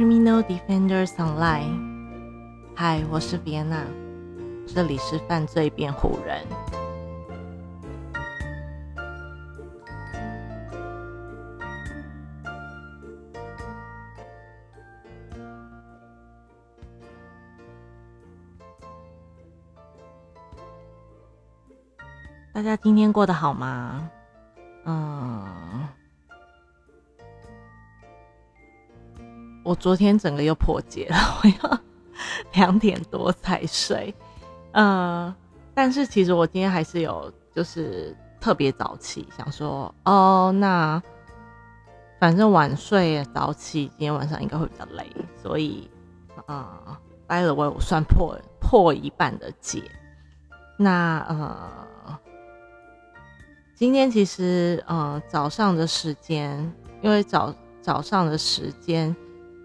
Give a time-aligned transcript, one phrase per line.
[0.00, 1.76] Criminal Defenders Online。
[2.74, 3.84] 嗨，我是 Vienna，
[4.66, 6.42] 这里是犯罪辩护人。
[22.54, 24.10] 大家今天过得好吗？
[24.86, 25.79] 嗯，
[29.70, 31.80] 我昨天整个又破戒了， 我要
[32.54, 34.12] 两点多才睡。
[34.72, 35.32] 嗯，
[35.72, 41.00] 但是其实我今天还是有，就是特别早起，想说哦，那
[42.18, 45.06] 反正晚睡早起，今天晚上应该会比较累，
[45.40, 45.88] 所以
[46.46, 49.88] 啊，待了我我算破破一半的戒。
[50.76, 51.88] 那呃。
[53.76, 59.16] 今天其实，呃，早上的时间，因为早早上的时间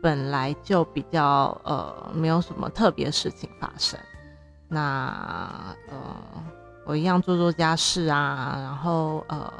[0.05, 3.99] 本来就比较，呃，没有什么特别事情发生。
[4.67, 5.97] 那，呃，
[6.85, 9.51] 我一样做做家事啊，然后，呃，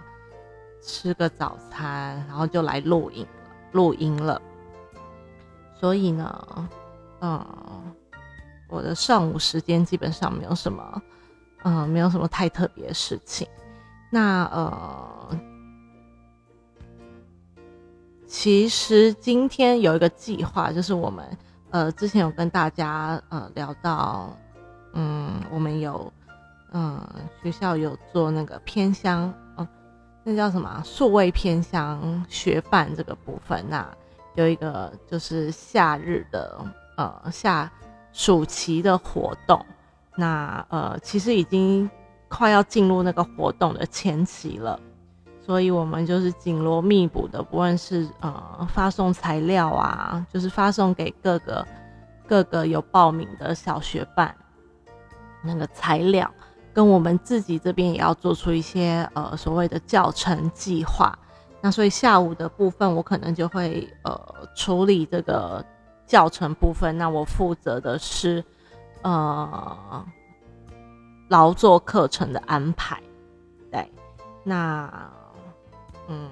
[0.84, 3.26] 吃个早餐，然后就来录音
[3.72, 4.40] 录音了。
[5.80, 6.70] 所以呢，
[7.22, 7.44] 嗯，
[8.70, 11.02] 我的上午时间基本上没有什么，
[11.64, 13.48] 嗯，没有什么太特别的事情。
[14.12, 15.40] 那呃，
[18.28, 21.26] 其实今天有一个计划，就是我们
[21.70, 24.36] 呃之前有跟大家呃聊到，
[24.94, 26.12] 嗯，我们有
[26.72, 27.00] 嗯
[27.42, 29.68] 学校有做那个偏乡，嗯，
[30.24, 33.88] 那叫什么数位偏乡学办这个部分，那
[34.36, 36.60] 有一个就是夏日的
[36.98, 37.72] 呃夏
[38.12, 39.66] 暑期的活动，
[40.16, 41.90] 那呃其实已经。
[42.28, 44.78] 快要进入那个活动的前期了，
[45.46, 51.68] 所以我们就是紧锣密鼓的，不论是呃发送材料啊，就是发送给各个
[52.28, 54.36] 各个有报名的小学办
[55.44, 56.30] 那个材料，
[56.74, 61.18] 跟我们自己这边也要做出一些呃所谓的教程计划。
[61.62, 64.20] 那所以下午的部分，我可能就会呃
[64.56, 65.64] 处理这个
[66.08, 66.98] 教程部分。
[66.98, 68.44] 那我负责的是
[69.04, 70.06] 呃。
[71.30, 73.02] 劳作课程的安排，
[73.72, 73.92] 对，
[74.44, 75.12] 那，
[76.08, 76.30] 嗯，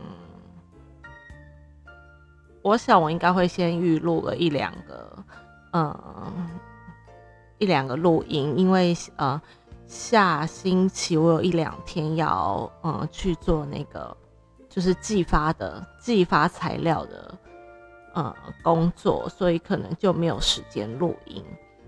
[2.62, 5.26] 我想我应该会先预录了一两个，
[5.74, 5.96] 嗯，
[7.58, 9.42] 一两个录音，因为呃，
[9.88, 14.16] 下星期我有一两天要嗯去做那个
[14.70, 17.38] 就是寄发的寄发材料的
[18.14, 21.44] 呃工作，所以可能就没有时间录音。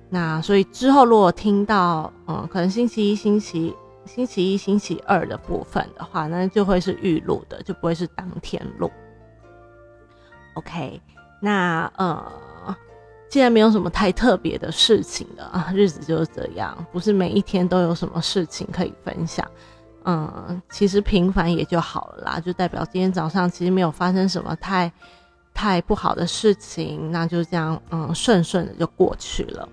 [0.10, 8.92] 那所以之后如果听到，嗯，可能星期一、星期星期一、星期二的部分的话，那就会是预录的，就不会是当天录。
[10.54, 11.02] OK，
[11.42, 12.32] 那呃，
[13.28, 19.46] 既然没有什么太特别的事情的啊，日子就是这样，不是每一天都有什么事情可以分享，
[20.06, 24.90] 嗯，其实平凡也就好了啦，就代表今天早上其实没有发生什么太
[25.54, 29.68] 太不好的事情，那就这样，嗯，顺顺的就过去了。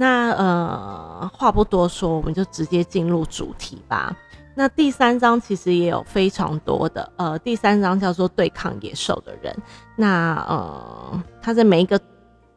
[0.00, 4.16] 那呃，话不多说，我们就直接进入主题吧。
[4.54, 9.52] 那第三章其实也有非常多的，呃，第三章叫做对抗野兽的人。
[9.96, 12.00] 那呃，它在每一个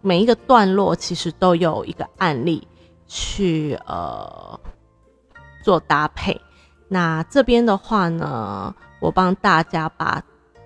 [0.01, 2.67] 每一个段落其实都有一个案例
[3.07, 4.59] 去呃
[5.63, 6.39] 做搭配。
[6.87, 10.21] 那这边的话呢，我帮大家把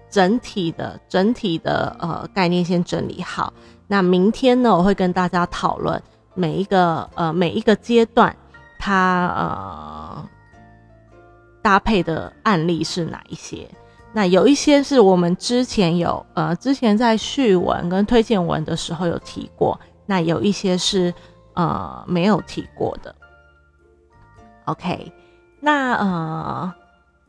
[0.09, 3.53] 整体的整体的呃概念先整理好。
[3.87, 6.01] 那明天呢，我会跟大家讨论。
[6.35, 8.35] 每一个呃每一个阶段，
[8.77, 10.29] 它呃
[11.61, 13.67] 搭配的案例是哪一些？
[14.13, 21.13] 那有一些是我们之前有呃之前在序文跟推荐文的时候有提过，那有一些是
[21.53, 23.15] 呃没有提过的。
[24.65, 25.11] OK，
[25.59, 26.73] 那呃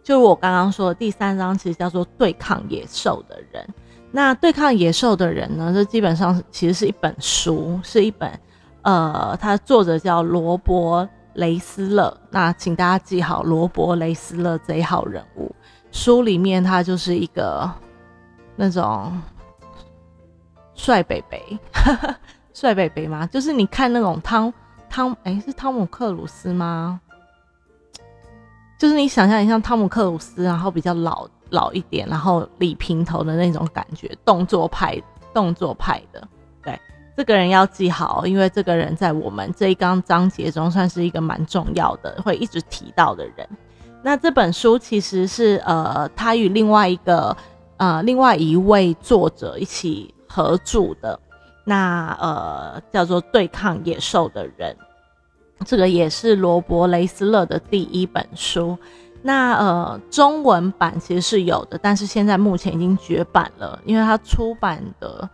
[0.02, 3.66] 就我刚刚说的第三章，其实叫做对抗野兽的人。
[4.12, 8.30] 那对抗野兽的人呢，这基本上其实是一本书，是一本。
[8.86, 15.52] 呃，他作者叫罗伯雷斯勒，那请大家记好罗伯雷斯勒这一号人物。
[15.90, 17.68] 书里面他就是一个
[18.54, 19.20] 那种
[20.76, 21.58] 帅北北，
[22.54, 23.26] 帅北北吗？
[23.26, 24.54] 就是你看那种汤
[24.88, 27.00] 汤，哎，是汤姆克鲁斯吗？
[28.78, 35.02] 就是你想象一下汤姆克鲁斯，然后比较老老一点，然后理平头的那种感觉，动作派，
[35.34, 36.28] 动作派的。
[36.62, 36.78] 对
[37.16, 43.48] 这个人要记好，因为这个人在我们这一章章节中算是一个蛮重要的，会一直提到的人。
[44.02, 47.34] 那这本书其实是呃，他与另外一个
[47.78, 51.18] 呃，另外一位作者一起合著的。
[51.64, 54.76] 那呃叫做《对抗野兽的人》，
[55.64, 58.78] 这个也是罗伯雷斯勒的第一本书。
[59.22, 65.28] 那呃中文版其实是有的，但是现在目前已经绝版了，因为它出版的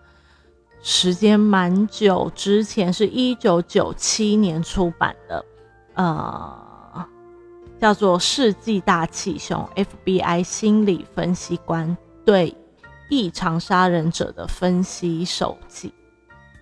[0.82, 5.44] 时间蛮久，之前是一九九七年出版的，
[5.94, 6.58] 呃
[7.80, 9.68] 叫做《世纪大气熊》
[10.04, 12.56] FBI 心理分析官对
[13.08, 15.92] 异常杀人者的分析手记。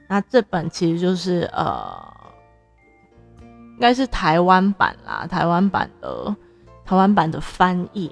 [0.09, 1.95] 那这本其实就是呃，
[3.43, 6.35] 应该是台湾版啦，台湾版的
[6.85, 8.11] 台湾版的翻译。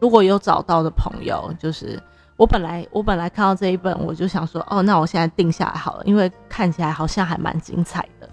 [0.00, 2.02] 如果有找到的朋友，就是
[2.36, 8.28] 我本来我本来看到这一本，我就想说，哦，那我现在定下来好了，因为看起来好像还蛮精彩的。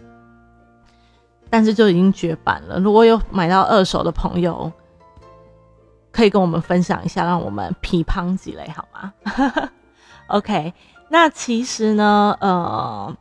[1.49, 2.79] 但是就已经绝版了。
[2.79, 4.71] 如果有买到二手的朋友，
[6.11, 9.13] 可以跟我们分享一下，让我们批判几类好吗
[10.27, 10.73] ？OK。
[11.09, 13.15] 那其实呢，呃，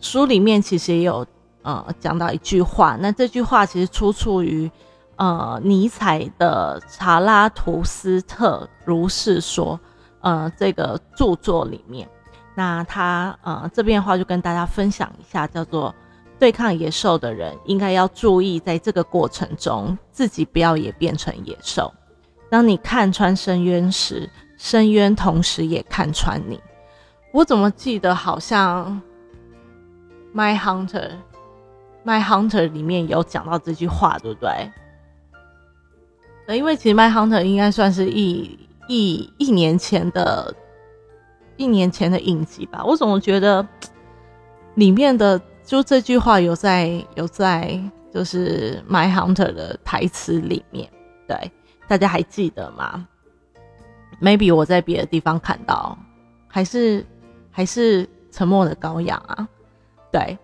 [0.00, 1.24] 书里面其实也有
[1.62, 4.68] 呃讲到一句话，那这句话其实出处于
[5.14, 9.78] 呃尼采的《查拉图斯特如是说》
[10.20, 12.08] 呃这个著作里面。
[12.54, 15.94] 那他呃这边的话就跟大家分享一下，叫做
[16.38, 21.92] 对抗野兽的人应该要注意，在这个过程中自己不要也变成野兽。
[22.48, 26.60] 当你看穿深渊时，深渊同时也看穿你。
[27.32, 29.02] 我怎么记得好像
[30.34, 30.88] 《My Hunter》
[32.04, 34.72] 《My Hunter》里面有讲到这句话，对不对？
[36.56, 40.54] 因为其实《My Hunter》应该算是一一一年前的，
[41.56, 42.84] 一年前的影集吧。
[42.84, 43.66] 我怎么觉得
[44.74, 47.80] 里面的就这句话有在有在
[48.12, 50.88] 就是《My Hunter》的台词里面，
[51.26, 51.50] 对
[51.88, 53.06] 大家还记得吗
[54.20, 55.98] ？Maybe 我在别的地方看到，
[56.48, 57.04] 还是。
[57.56, 59.48] 还是沉默的羔羊啊，
[60.12, 60.36] 对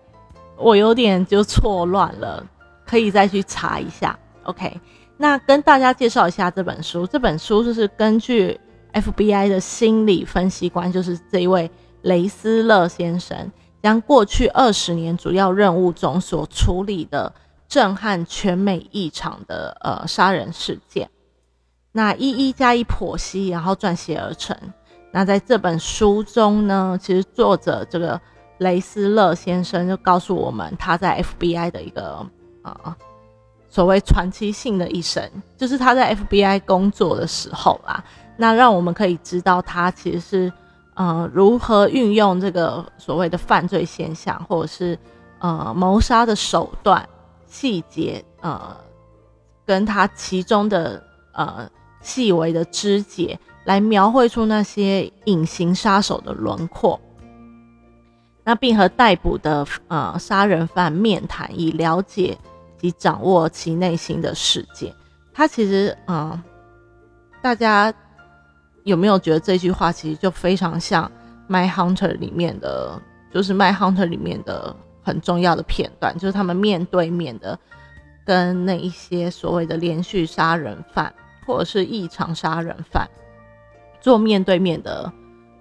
[0.57, 2.43] 我有点就错乱了，
[2.87, 4.17] 可以再去查一下。
[4.45, 4.81] OK，
[5.23, 7.07] 那跟大家介绍一下这本书。
[7.07, 8.59] 这本书就是根据
[8.91, 11.71] FBI 的心理分析官，就是这一位
[12.01, 13.49] 雷斯勒先生，
[13.81, 17.33] 将过去二十年主要任务中所处理的
[17.69, 21.09] 震撼全美异常的呃杀人事件，
[21.93, 24.53] 那一一加以剖析，然后撰写而成。
[25.13, 28.19] 那在这本书中呢，其实作者这个
[28.57, 32.29] 雷斯勒先生就告诉我们，他在 FBI 的一个
[32.63, 32.95] 呃
[33.73, 35.27] 所谓传奇性的一生，
[35.57, 38.03] 就是他在 FBI 工作的时候啦。
[38.37, 40.53] 那让我们可以知道他其实是
[40.93, 44.99] 呃如何运用这个所谓的犯罪现象，或者是
[45.39, 47.09] 呃谋杀的手段
[47.47, 48.77] 细节，呃
[49.65, 51.67] 跟他其中的呃
[51.99, 53.39] 细微的肢解。
[53.65, 56.99] 来描绘出那些隐形杀手的轮廓，
[58.43, 62.37] 那并和逮捕的呃杀人犯面谈，以了解
[62.83, 64.93] 及掌握其内心的世界。
[65.33, 66.43] 他其实嗯，
[67.41, 67.91] 大家
[68.83, 71.09] 有没有觉得这句话其实就非常像
[71.51, 73.01] 《My Hunter》里面的，
[73.33, 77.57] 就是《My Hunter》里面的很重要的片段，就是他们面对面的
[78.25, 81.13] 跟那一些所谓的连续杀人犯
[81.45, 83.07] 或者是异常杀人犯。
[84.01, 85.09] 做面对面的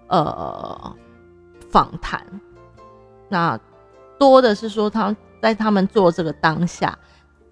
[0.08, 0.96] 呃
[1.70, 2.20] 访谈，
[3.28, 3.56] 那
[4.18, 6.98] 多的是说他在他们做这个当下，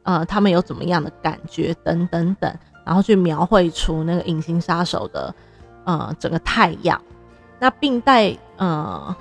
[0.03, 2.53] 呃，他们有怎么样的感觉等等等，
[2.85, 5.35] 然后去描绘出那个隐形杀手的
[5.85, 7.01] 呃整个太阳，
[7.59, 9.15] 那并带呃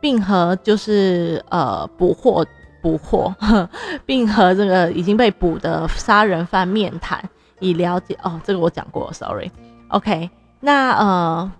[0.00, 2.44] 并和就是呃捕获
[2.82, 3.34] 捕获，
[4.06, 7.22] 并和这个已经被捕的杀人犯面谈，
[7.58, 10.30] 以了解哦，这个我讲过，sorry，OK。
[10.60, 11.52] 那呃，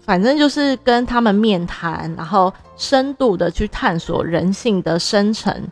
[0.00, 5.66] 反正就是跟他们面谈，然后深度的去探索人性的深层，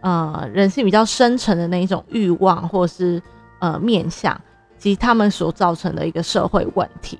[0.00, 3.22] 呃，人性比较深层的那一种欲望，或是
[3.60, 4.40] 呃面相，
[4.78, 7.18] 及他们所造成的一个社会问题。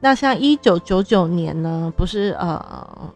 [0.00, 3.14] 那像一九九九年呢，不是呃，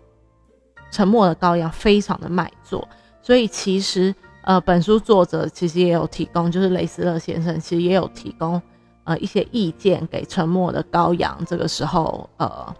[0.90, 2.86] 沉默的羔羊非常的卖座，
[3.22, 8.60] 所以其实呃，本书作者其实也有提供，就是雷斯勒先生其实也有提供。
[9.04, 11.36] 呃，一些意见给沉默的羔羊。
[11.46, 12.74] 这个时候，呃，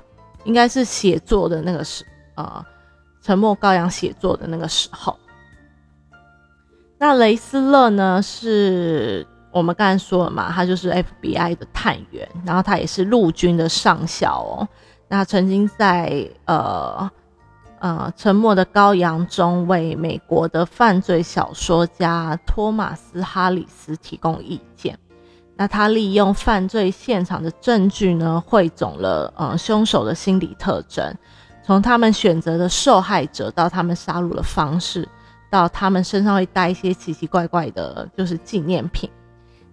[0.45, 2.05] 应该是写作的那个时，
[2.37, 2.65] 呃，
[3.23, 5.19] 沉默羔羊写作的那个时候。
[7.03, 14.69] 那雷斯勒呢，是我们刚才说了嘛，他就是 FBI 的探员，然后他也是陆军的上校哦。
[15.09, 17.11] 那曾经在呃
[17.79, 24.99] 呃沉默的羔羊中为美国的犯罪小说家托马斯哈里斯提供意见。
[25.57, 31.17] 那他利用犯罪现场的证据呢，汇总了呃凶手的心理特征，
[31.65, 35.09] 从他们选择的受害者到他们杀戮的方式，
[35.51, 39.11] 到他们身上会带一些奇奇怪怪的，就是纪念品。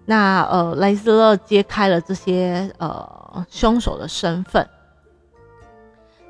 [0.06, 4.68] 那呃，雷斯勒揭开了这些呃凶手的身份。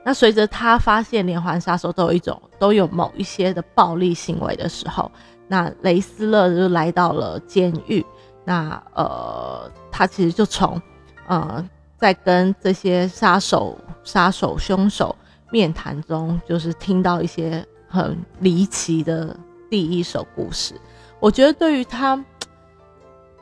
[0.04, 5.12] 那随着他发现连环杀手都有一种都有某一些的暴力行为的时候，
[5.48, 8.06] 那雷斯勒就来到了监狱。
[8.46, 10.82] 那呃，他其实就从
[11.28, 11.64] 呃
[11.98, 15.14] 在跟这些杀手、杀手、凶手
[15.52, 19.36] 面谈中，就是听到一些很离奇的
[19.70, 20.76] 第一首故事。
[21.20, 22.24] 我觉得对于他。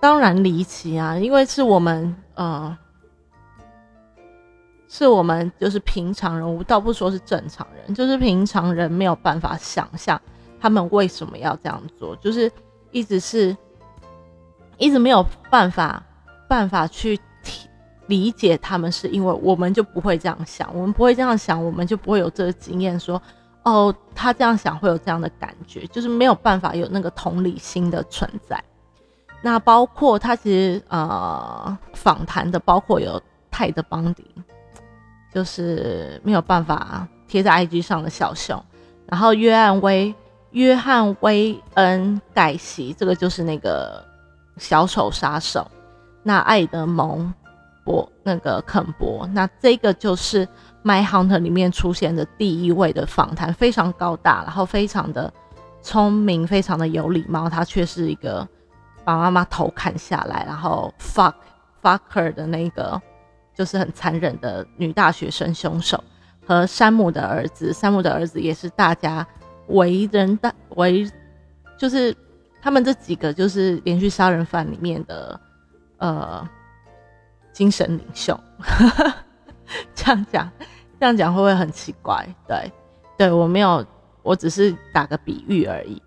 [0.02, 2.78] 当然离奇啊，因为是我们，呃，
[4.88, 10.22] 是我们就是平常人，我倒不说是正常人，就是平常人没有办法想象
[10.60, 12.52] 他们为什么要这样做，就是
[12.92, 13.56] 一直是，
[14.78, 16.04] 一直没有办法
[16.48, 17.20] 办法去
[18.06, 23.20] 理解他们，是因为我们就不会这样想，我们不会这样想，我们就不会有这个经验，说
[23.66, 28.64] 哦，他这样想会有这样的感觉，就是没有办法有那个同理心的存在。
[29.42, 34.24] 那包括他其实呃访谈的，包括有泰德邦迪，
[35.34, 38.64] 就是没有办法贴在 IG 上的小熊，
[39.08, 40.16] 然后约翰威
[40.52, 44.04] 约翰威恩盖西，这个就是那个
[44.58, 45.70] 小丑杀手。
[46.24, 47.32] 那艾德蒙
[47.84, 50.46] 博那个肯博，那这个就是
[50.86, 55.34] 《My Hunter》里面出现的第一位的访谈，非常高大，然后非常的
[55.82, 58.48] 聪明，非常的有礼貌，他却是一个。
[59.04, 61.36] 把妈妈头砍下来，然后 fuck
[61.80, 63.00] fucker 的那个
[63.54, 66.04] 就是很残忍的女大学生凶手，
[66.44, 69.24] 和山姆的儿子，山姆的儿子也是大家
[69.68, 71.08] 为人大为，
[71.78, 72.18] 就是
[72.64, 75.40] 他们这几个就是连续杀人犯里面的
[75.98, 76.50] 呃
[77.54, 78.36] 精神领袖。
[79.94, 80.52] 这样讲，
[81.00, 82.28] 这样讲会不会很奇怪？
[82.48, 82.72] 对，
[83.18, 83.86] 对我没有，
[84.24, 86.02] 我只是打个比喻而已，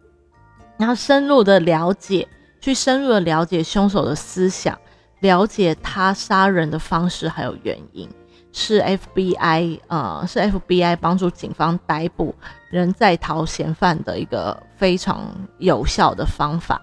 [0.79, 2.27] 然后深入的了解。
[2.61, 4.77] 去深入的了解凶手的思想，
[5.21, 8.09] 了解他杀人的方式还有原因，
[8.53, 12.35] 是 FBI 呃是 FBI 帮助警方逮捕
[12.69, 15.23] 人在逃嫌犯的一个非常
[15.59, 16.83] 有效的方法。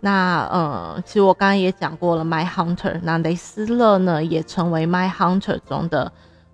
[0.00, 6.10] 那呃，其实我刚刚也讲过了，My Hunter，那雷斯勒呢也成为 My Hunter 中的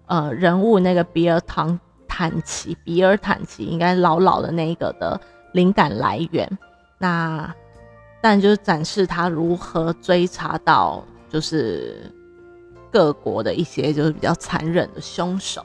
[0.08, 5.20] 呃人物，那个比尔唐坦奇，比尔坦奇应该老老的那一个的
[5.52, 6.58] 灵感来源。
[6.98, 7.54] 那
[8.20, 12.10] 但就是展示他如何追查到，就是
[12.90, 15.64] 各国的一些就是比较残忍的凶手。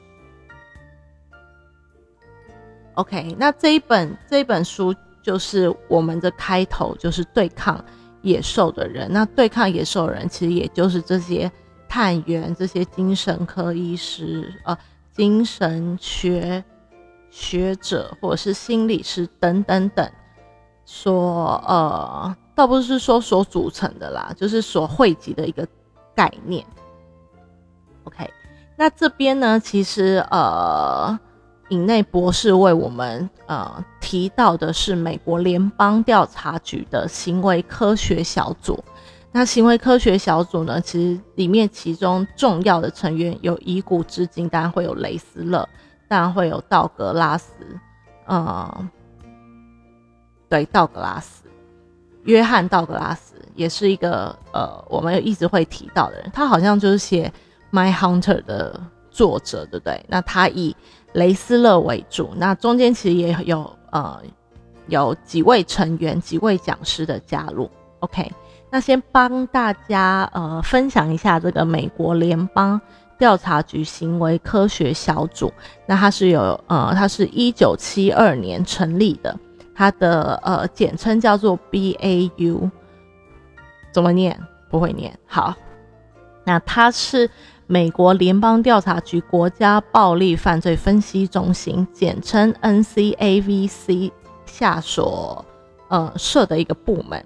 [2.94, 7.84] OK，那这一本这一本书就是我们的开头，就是对抗
[8.22, 9.12] 野兽的人。
[9.12, 11.52] 那对抗野兽的人，其实也就是这些
[11.94, 14.76] 探员、这些精神科医师、呃，
[15.12, 16.64] 精神学
[17.30, 20.12] 学者或者是心理师等等等，
[20.84, 22.36] 所呃。
[22.56, 25.68] 倒不是说所组成的啦，就是所汇集的一个
[26.16, 26.64] 概念。
[28.04, 28.28] OK，
[28.76, 31.20] 那这边呢，其实呃，
[31.70, 38.84] 尹内博士为我们呃提到的是美国联邦调查局的行为科学小组。
[39.34, 45.68] 那行为科学小组呢，其实里面其中重要的成员有以古至今，当然会有雷斯勒，
[46.08, 47.52] 当然会有道格拉斯，
[48.28, 48.90] 嗯，
[50.48, 51.44] 对，道格拉斯。
[52.25, 56.32] 约翰·道格拉斯也是一个呃，我们一直会提到的人。
[56.32, 57.30] 他好像就是写
[57.75, 58.80] 《My Hunter》的
[59.12, 60.06] 作者，对不对？
[60.08, 60.74] 那他以
[61.13, 64.22] 雷斯勒为主，那中间其实也有呃
[64.88, 67.70] 有几位成员、几位讲师的加入。
[68.00, 68.32] OK，
[68.74, 72.82] 那先帮大家呃分享一下这个美国联邦
[73.20, 75.53] 调查局行为科学小组。
[75.86, 79.39] 那它是有呃，它是一九七二年成立的。
[79.75, 82.72] 它的呃简称叫做 BAU，
[83.92, 84.36] 怎么念？
[84.72, 85.15] 不会念。
[85.27, 85.53] 好，
[86.44, 87.30] 那它是
[87.68, 94.12] 美国联邦调查局国家暴力犯罪分析中心，简称 NCAVC
[94.48, 95.46] 下所
[95.89, 97.24] 呃设的一个部门。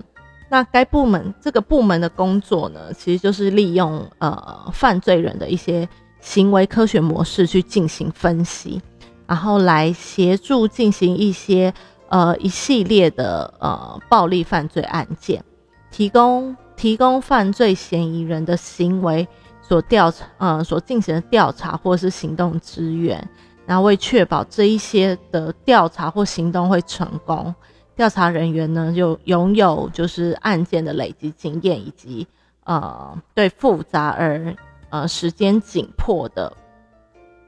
[0.50, 5.88] 那该部门这个部门的工作呢，其实就是利用呃犯罪人的一些
[6.20, 8.82] 行为科学模式去进行分析，
[9.25, 11.74] 然后来协助进行一些。
[12.10, 15.44] 呃，一系列的呃暴力犯罪案件，
[15.92, 19.27] 提供提供犯罪嫌疑人的行为
[19.62, 23.22] 所调查呃所进行的调查或是行动支援，
[23.66, 27.54] 然后为确保这一些的调查或行动会成功，
[27.98, 32.25] 调查人员呢就拥有就是案件的累积经验以及
[32.63, 34.56] 呃对复杂而
[34.89, 36.56] 呃时间紧迫的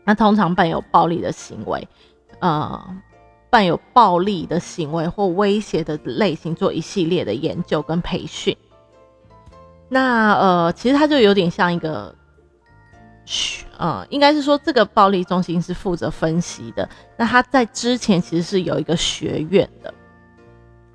[0.04, 1.88] 那通常伴有暴力的行为，
[2.40, 2.98] 呃，
[3.52, 8.58] 伴有暴力的行为或威胁的类型做一系列的研究跟培训。
[9.88, 12.14] 那呃，其实它就有点像一个。
[13.78, 16.90] 呃，应该是说这个暴力中心是负责分析的。
[17.16, 19.94] 那他在之前其实是有一个学院的。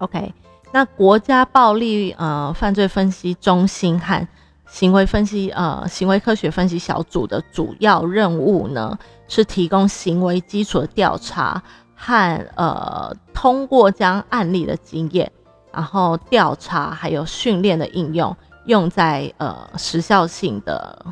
[0.05, 0.35] OK，
[0.71, 4.29] 那国家暴力呃犯罪分析中心和
[4.67, 11.63] 行为分析呃行为科学分析小组的主要任务呢，是提供行为基础的调查
[11.95, 15.33] 和呃通过将案例的经验，
[15.73, 21.05] 然后调查还有训练的应用，用在呃时效性的。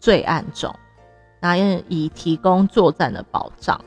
[0.00, 0.74] 罪案中，
[1.40, 3.78] 那以提供作战的保障，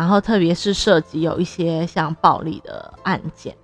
[0.00, 3.54] 然后特别是涉及有一些像暴力的案件。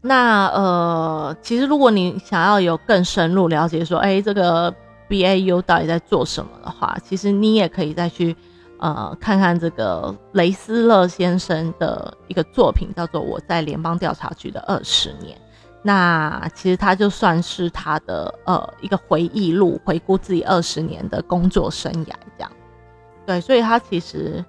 [0.00, 4.74] 那呃，其实如果你想要有更深入了解，说哎，这个
[5.06, 8.34] B A U 到底在做什么的话，其实你也可以再去
[8.80, 15.38] 呃看看这个雷斯勒先生的一个作品，叫做《我在联邦调查局的二十年》。
[15.80, 22.50] 那其实他就算是他的呃一个回忆录，回顾自己二十年的工作生涯这样。
[23.24, 24.44] 对，所以他其实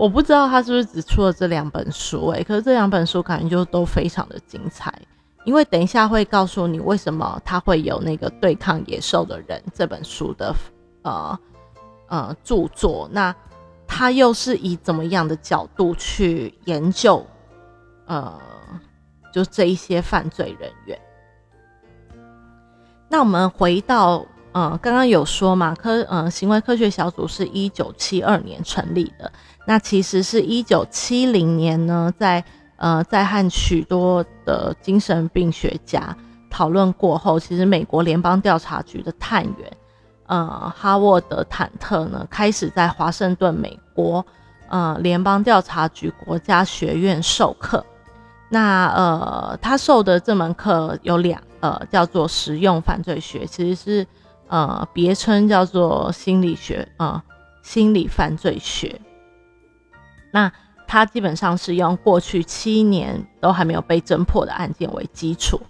[0.00, 4.90] 我不知道他是不是只出了这两本书哎，可是这两本书感觉就都非常的精彩，
[5.44, 10.54] 因为等一下会告诉你为什么他会有那个对抗野兽的人这本书的
[11.02, 11.38] 呃
[12.08, 13.34] 呃著作，那
[13.86, 17.22] 他又是以怎么样的角度去研究
[18.06, 18.40] 呃？
[19.32, 20.98] 就这一些犯罪人员。
[23.08, 29.30] 那我们回到，呃，刚刚有说嘛，科，呃，行为科学小组是一九七二年成立的。
[29.70, 32.42] 那其实是一九七零年呢，在，
[32.74, 36.16] 呃，在和许多的精神病学家
[36.50, 39.76] 讨论过后，其实美国联邦调查局的探员，
[40.26, 44.26] 呃，哈沃德·坦特呢，开始在华盛顿，美国，
[44.70, 47.86] 呃，联邦调查局国家学院授课。
[48.48, 54.06] 那呃，他授的这门课有两呃，叫做实用犯罪学，其实是
[54.48, 57.22] 呃别称叫做心理学啊，
[57.62, 59.00] 心理犯罪学。
[60.30, 60.50] 那
[60.86, 65.60] 他基本上是用过去七年都还没有被侦破的案件为基础，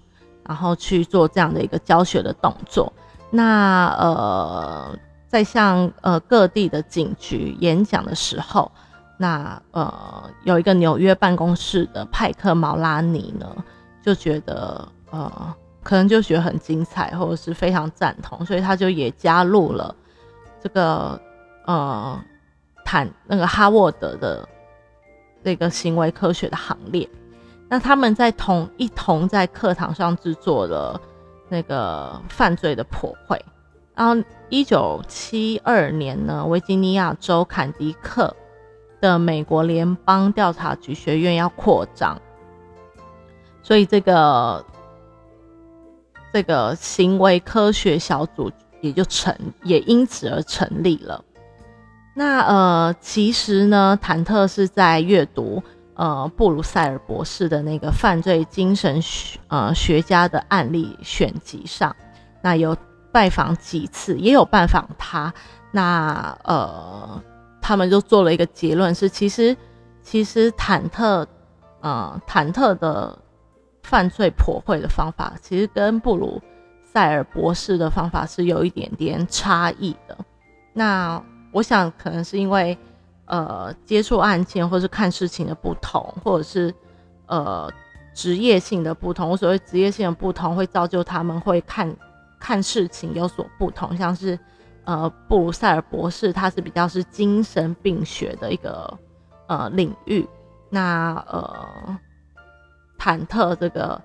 [0.46, 2.92] 然后去做这样的一个教学的动作。
[3.30, 8.70] 那呃，在向呃各地的警局演讲的时候。
[9.22, 13.54] 那呃，有一个纽约办公室的派克毛拉尼呢，
[14.02, 19.94] 就觉得呃，可能就觉得很精彩，或者是非常赞同，所以他就也加入了
[20.58, 21.20] 这个
[21.66, 22.18] 呃，
[22.84, 24.48] 坦那个哈沃德的
[25.44, 27.08] 这个行为科学的行列。
[27.68, 31.00] 那他们在同一同在课堂上制作了
[31.48, 33.44] 那个犯罪的破绘。
[33.94, 38.34] 然后一九七二年呢，维吉尼亚州坎迪克。
[39.00, 42.20] 的美国联邦调查局学院要扩张，
[43.62, 44.62] 所以这个
[46.34, 51.24] 这个行为科学小组也就成，也因此而成立了。
[52.20, 55.62] 那呃，其实呢，坦特是在阅读
[55.94, 61.96] 呃布鲁塞尔博士的那个犯罪精神学呃学家的案例选集上，
[62.42, 62.76] 那有
[63.10, 65.32] 拜访几次，也有拜访他。
[65.70, 67.22] 那呃。
[67.62, 69.56] 他们就做了一个结论，是其实
[70.02, 71.24] 其实忐忑，
[71.80, 73.16] 呃，忐忑的
[73.84, 76.42] 犯罪破绘的方法，其实跟布鲁
[76.82, 80.18] 塞尔博士的方法是有一点点差异的。
[80.72, 82.76] 那我想可能是因为
[83.26, 86.74] 呃接触案件或是看事情的不同，或者是
[87.26, 87.70] 呃
[88.14, 89.28] 职业性的不同。
[89.30, 91.94] 我所谓职业性的不同，会造就他们会看
[92.38, 94.38] 看事情有所不同，像是。
[94.84, 98.98] 呃，布鲁塞尔博士他是比较是精神病学的一个
[99.46, 100.26] 呃领域，
[100.70, 101.98] 那呃，
[102.98, 104.00] 坦特这个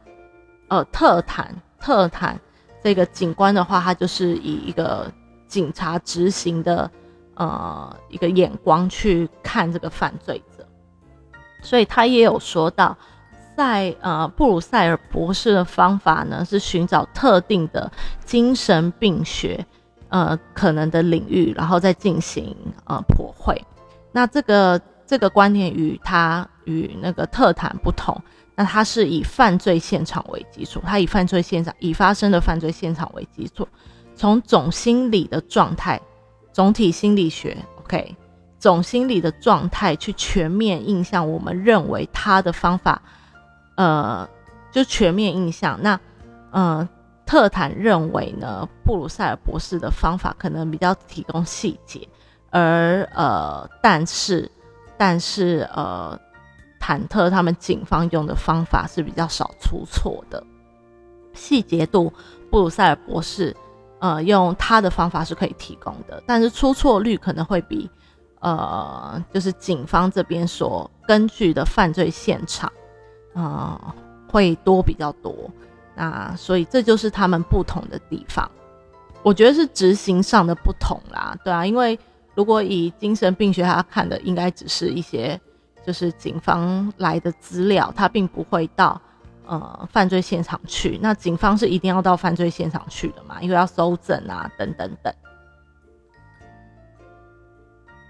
[0.68, 2.40] 呃特坦特坦
[2.84, 5.12] 这个警官的话，他就是以一个
[5.48, 6.92] 警察执行的
[7.36, 10.66] 呃一个眼光去看这个犯罪者，
[11.62, 12.98] 所以他也有说到，
[13.56, 17.92] 在呃布鲁塞尔博士的方法呢，是寻找特定的
[18.26, 19.66] 精神病学。
[20.10, 23.60] 呃，可能的领域，然后再进行呃破绘。
[24.14, 28.16] 那这个这个观点与他与那个特坦不同。
[28.54, 33.68] 那他是以犯罪现场为基础，他以犯罪现场已发生的犯罪现场为基础，
[34.16, 36.00] 从总心理的状态、
[36.56, 38.16] 总体心理学，OK，
[38.58, 41.30] 总心理的状态去全面印象。
[41.30, 43.02] 我们认为他的方法，
[43.76, 44.26] 呃，
[44.72, 45.78] 就全面印象。
[45.84, 46.00] 那，
[46.52, 46.88] 呃。
[47.28, 52.08] 特坦认为呢，布鲁塞尔博士的方法可能比较提供细节，
[52.52, 54.50] 而呃，但是
[54.96, 56.18] 但是呃，
[56.80, 60.42] 坦特他们警方用的方法是比较少出错的，
[61.34, 62.14] 细节度
[62.52, 63.58] 布鲁塞尔博士
[64.06, 67.90] 呃用他的方法是可以提供的，但是出错率可能会比
[68.40, 72.72] 呃就是警方这边所根据的犯罪现场
[73.34, 73.96] 啊
[74.28, 75.34] 会多比较多。
[75.96, 78.50] 那所以这就是他们不同的地方，
[79.24, 81.98] 我觉得是执行上的不同啦，对啊，因为
[82.36, 85.40] 如果以精神病学他看的，应该只是一些
[85.86, 89.02] 就是警方来的资料，他并不会到
[89.48, 91.00] 呃犯罪现场去。
[91.02, 95.14] 那警方是一定要到犯罪现场去的嘛，因为要搜证啊，等等等。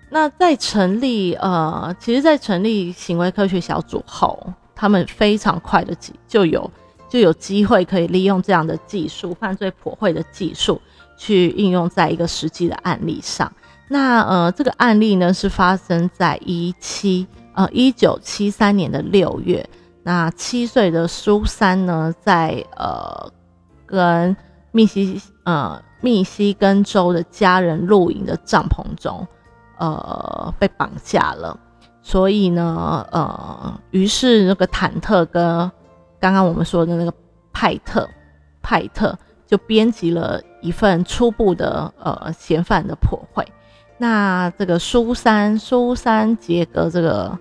[0.10, 5.96] 那在成立呃，其实，在成立行为科学小组后，他们非常快的
[6.28, 6.70] 就有。
[7.08, 10.82] 就有机会可以利用这样的技术，犯罪破绘的技术，
[11.16, 13.50] 去应用在一个实际的案例上。
[13.88, 19.66] 那呃，这个案例呢是发生在一七呃一九七三年的六月。
[20.08, 23.28] 那七岁的苏珊呢，在呃
[23.88, 24.38] 跟
[24.72, 29.28] 密西呃密西根州的家人露营的帐篷中，
[29.80, 31.60] 呃被绑架了。
[32.04, 35.72] 所以呢，呃，于是那个忐忑跟
[36.20, 37.12] 刚刚我们说的那个
[37.52, 38.08] 派特，
[38.62, 43.44] 派特就编辑了一份初步的呃嫌犯的破绘。
[43.98, 47.36] 那这个苏珊苏珊杰格这个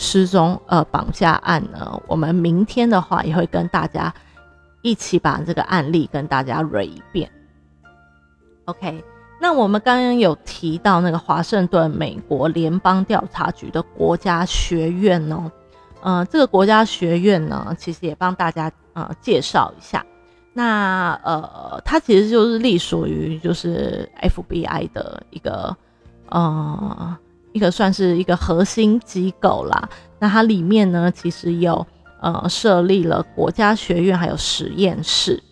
[0.00, 4.14] 失踪呃绑架案呢，我们明天的话也会跟大家
[4.80, 7.28] 一起把这个案例跟大家捋一遍。
[8.66, 9.02] OK，
[9.40, 15.50] 那我们刚刚有提到那个华盛顿美国联邦调查局的国家学院哦。
[16.00, 20.06] 呃，这个国家学院呢，其实也帮大家呃介绍一下。
[20.52, 25.76] 那呃，它其实就是隶属于就是 FBI 的一个
[26.28, 27.16] 呃
[27.58, 29.88] 一个算是一个核心机构啦。
[30.20, 31.84] 那它里面呢，其实有
[32.20, 35.42] 呃设立了国家学院，还有实验室。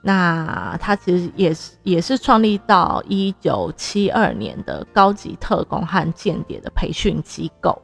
[0.00, 7.76] 那它其实也是也是创立到一九七二年的高级特工和间谍的培训机构。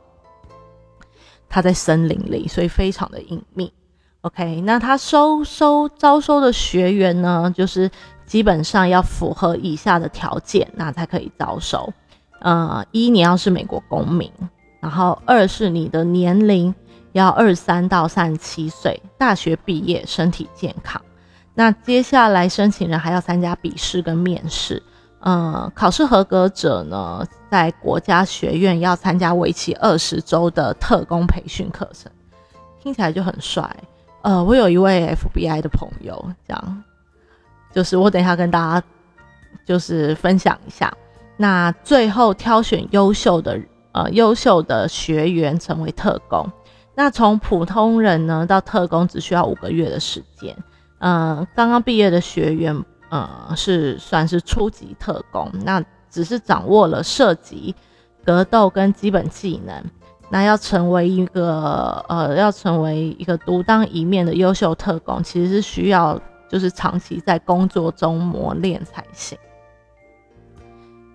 [1.49, 3.73] 他在森林里，所以非常的隐秘。
[4.21, 7.91] OK，那他收收招收的学员呢，就是
[8.25, 11.93] 基本上要符合以下的条件，那才可以招收。
[12.43, 14.31] 呃，一你要是美国公民，
[14.81, 16.75] 然后二是你的年龄
[17.13, 21.01] 要二三到三十七岁，大学毕业，身体健康。
[21.55, 24.83] 那接下来申请人还要参加笔试跟面试。
[25.21, 32.11] 呃，考试合格者呢，在国家学院要参加为期二十周的特工培训课程，
[32.83, 33.71] 听起来就很帅。
[34.23, 36.83] 呃，我有一位 FBI 的朋友，这样，
[37.73, 38.87] 就是我等一下跟大家
[39.65, 40.93] 就是分享一下。
[41.37, 43.61] 那最后挑选优秀的
[43.93, 46.51] 呃优秀的学员成为特工。
[46.95, 50.57] 那从普通人呢到特工只需要五个月的时间。
[50.99, 52.85] 嗯，刚刚毕业的学员。
[53.13, 57.75] 呃，是算是初级特工，那只是掌握了射击、
[58.25, 59.85] 格斗跟基本技能。
[60.31, 66.19] 那要成为一个呃，要成为一个独当一面的优秀特工，其实是需要
[66.49, 69.37] 就是长期在工作中磨练才行。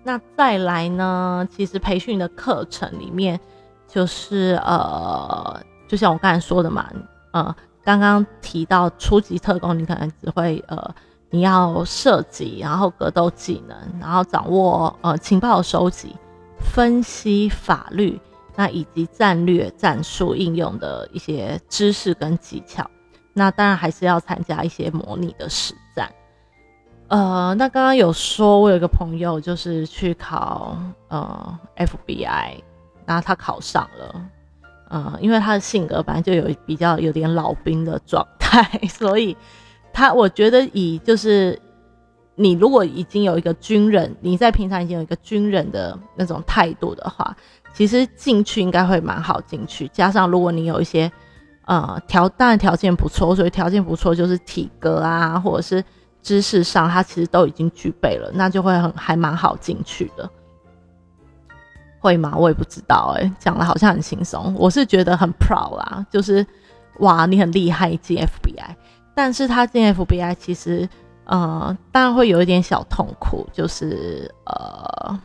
[0.08, 3.38] 那再来呢，其实培训的课程里面，
[3.86, 6.90] 就是呃，就像我刚才说的嘛，
[7.32, 10.94] 呃，刚刚提到初级特工，你可能只会呃。
[11.30, 16.16] 你要涉及，然后格斗技能，然后掌握呃情报收集、
[16.72, 18.18] 分析法律，
[18.56, 22.90] 那以及战略战术应用的一些知识跟技巧。
[23.34, 25.74] 那当然还是要参加一些模拟的实。
[27.08, 30.76] 呃，那刚刚有说，我有一个朋友就是去考
[31.08, 32.62] 呃 FBI，
[33.04, 34.30] 然后他考上了。
[34.90, 39.36] 呃，因为他的性格本来就有比较有点老兵的状态， 所以。
[39.90, 41.58] 他我觉得以就是
[42.36, 47.36] 你如果已经有一个军人，你在平常已经有一个军人的那种态度的话，
[47.72, 49.88] 其实进去应该会蛮好进去。
[49.88, 51.10] 加上如果你有一些
[51.64, 55.82] 呃条，当然条件不错，所以条件不错就是体格啊，或者是
[56.22, 60.28] 知识上，他其实都已经具备了，那就会很还蛮好进去的。
[62.00, 62.34] 会吗？
[62.36, 66.46] 我也不知道哎，讲的好像很轻松，我是觉得很 proud 啦，就是
[67.00, 68.74] 哇，你很厉害进 FBI。
[69.14, 70.88] 但是他进 FBI 其实，
[71.24, 75.18] 呃，当然会有一点小痛苦，就是呃，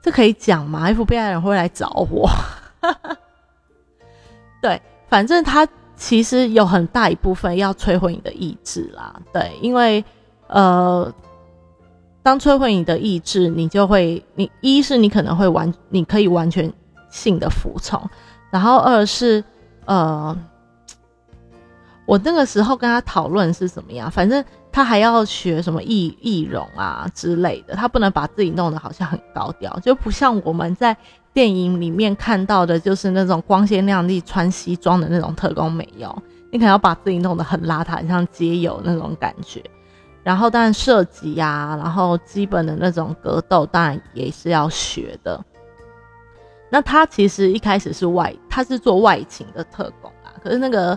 [0.00, 2.26] 这可以讲吗？FBI 人会来找我，
[4.62, 10.04] 对，反正他其实有很大一部分要摧毁你的意志啦，对，因为
[10.48, 11.12] 呃，
[12.22, 16.72] 当摧毁你的意志，你就会，你一是你可能会完，你可以完全
[17.10, 18.00] 性的服从，
[18.50, 19.42] 然后二是
[19.84, 20.36] 呃，
[22.06, 30.96] 我那个时候跟他讨论是怎么样，反正他还要学什么易易容啊之类的，他不能把自己弄得好像很高调，就不像我们在。
[31.32, 36.08] 电影里面看到的就是那种光鲜亮丽、穿西装的那种特工美优，
[36.52, 39.60] 你可能要把自己弄得很邋遢，像街友那种感觉。
[40.22, 45.44] 然后，当然射击呀，然后基本的那种格斗，当然也是要学的。
[46.70, 50.30] 那他其实一开始是外，他是做外勤的特工啊。
[50.40, 50.96] 可是那个，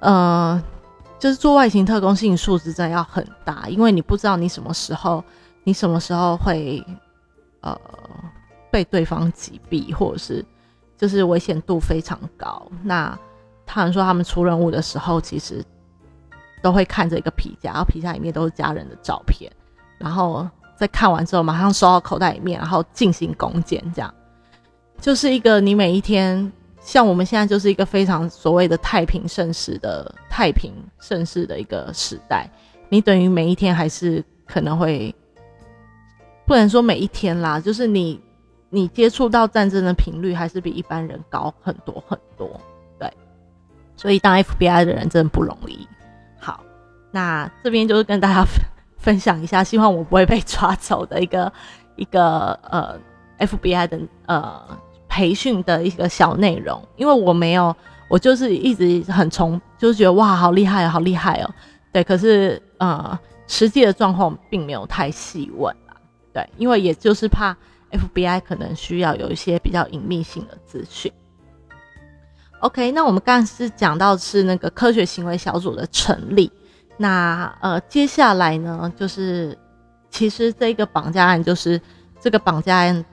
[0.00, 0.60] 呃，
[1.22, 5.22] 就是做外勤特工，心理素质真的要很大，因为你不知道你什么时候，
[5.62, 6.84] 你什么时候会，
[7.60, 7.78] 呃。
[8.72, 10.42] 被对方击毙，或者是
[10.96, 12.66] 就是危险度非常高。
[12.82, 13.14] 那
[13.66, 15.62] 他们说，他们出任务的时候，其实
[16.62, 19.52] 都会看着一个皮夹，然后皮夹里面都是家人的照片，
[19.98, 23.78] 然后在看完之后，马上收到口袋里面，然后进行攻坚。
[23.94, 24.12] 这样
[24.98, 26.50] 就是一个你每一天，
[26.82, 32.48] 像我们现在就是一个非常所谓的太平盛世的太平盛世的一个时代，
[32.88, 35.14] 你等于每一天还是可能会
[36.46, 38.20] 不能说每一天啦，就是你。
[38.74, 42.58] 你接触到战争的频率还是比一般人高很多很多，
[42.98, 43.12] 对，
[43.94, 45.86] 所以当 FBI 的人真的不容易。
[46.40, 46.64] 好，
[47.10, 48.42] 那这边就是跟大家
[48.96, 51.52] 分享一下，希望我不会被抓走的一个
[51.96, 52.98] 一个呃
[53.40, 54.78] FBI 的呃
[55.12, 57.76] 培训的一个小内容，因为我没有，
[58.08, 61.50] 我就是一直很崇，就是觉得哇好厉害哦，好厉害哦，
[61.92, 65.92] 对，可是呃实际的状况并没有太细问啊，
[66.32, 67.54] 对，因为也就是怕。
[67.92, 71.12] FBI 可能需要有一些比较隐秘性的资讯。
[72.60, 76.50] OK，那我们刚刚是讲到是那个科学行为小组的成立。
[76.96, 79.54] 那呃，接下来呢，就是
[80.08, 81.78] 其实这个绑架案，就是
[82.18, 83.04] 这个绑架案，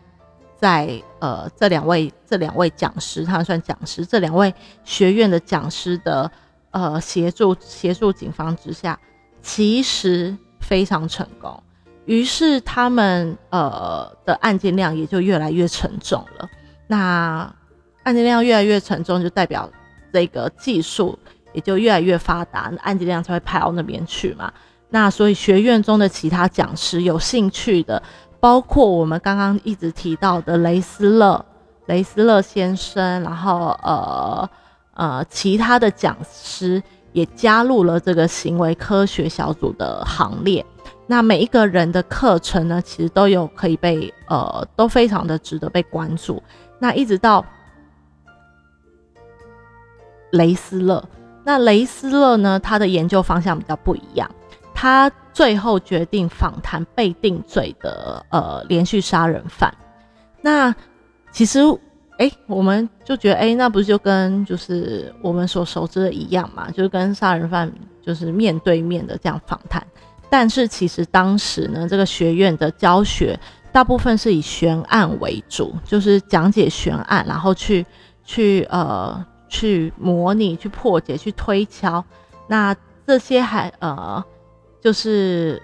[0.55, 4.53] 在呃这两位这两位讲师，他算讲师，这两位
[4.83, 6.31] 学院的讲师的
[6.71, 8.99] 呃协助协助警方之下，
[9.41, 11.61] 其实非常成功。
[12.05, 16.49] 于是他们呃的案件量也就越来越沉重了。
[16.87, 17.53] 那
[18.03, 19.69] 案件量越来越沉重，就代表
[20.11, 21.19] 这个技术
[21.53, 24.51] 也就越来越发达，案件量才会派到那边去嘛。
[24.89, 28.01] 那所以学院中的其他讲师有兴趣的，
[28.39, 31.45] 包括我们刚刚一直提到的雷斯勒
[31.87, 34.49] 雷斯勒先生，然后呃
[34.93, 40.65] 呃其他的讲师也加入了这个行为科学小组的行列。
[41.07, 46.41] 那每一个人的课程呢，其实都有可以被呃，都非常的值得被关注。
[46.77, 47.43] 那一直到
[50.31, 51.03] 雷斯勒，
[51.43, 54.29] 那雷斯勒呢，他的研究方向比较不一样。
[54.75, 59.73] 他最后决定访谈被定罪的呃连续杀人犯。
[60.41, 60.75] 那
[61.31, 61.61] 其实
[62.17, 67.71] 哎，我们就觉得哎，那不是就跟就是我们所熟知的一样嘛，就是跟杀人犯
[68.01, 69.81] 就是面对面的这样访谈。
[70.29, 73.39] 但是其实当时呢，这个学院的教学
[73.71, 77.85] 大部分是以悬案为主，就是讲解悬案，然后去
[78.25, 82.03] 去呃去模拟、去破解、去推敲。
[82.45, 82.75] 那
[83.07, 84.21] 这些还呃
[84.81, 85.61] 就是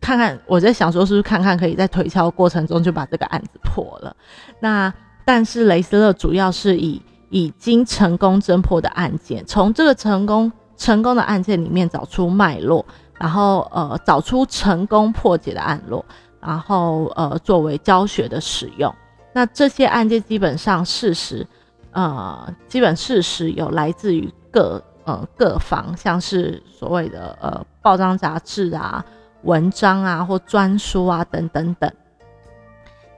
[0.00, 4.14] 看看我在想说，是不是看看可以在推敲过程中就把这个案子破了？
[4.60, 4.92] 那
[5.24, 12.84] 但是雷斯勒主要是以已经成功侦破的案件，从这个成功成功的案件里面找出脉络。
[13.20, 16.02] 然后呃找出成功破解的案落，
[16.40, 18.90] 然后呃作为教学的使用。
[19.34, 21.46] 那这些案件基本上事实，
[21.90, 29.04] 呃基本事实有来自于各呃各方，像是所谓的呃报章杂志啊、
[29.42, 31.90] 文章啊或专书啊等等等。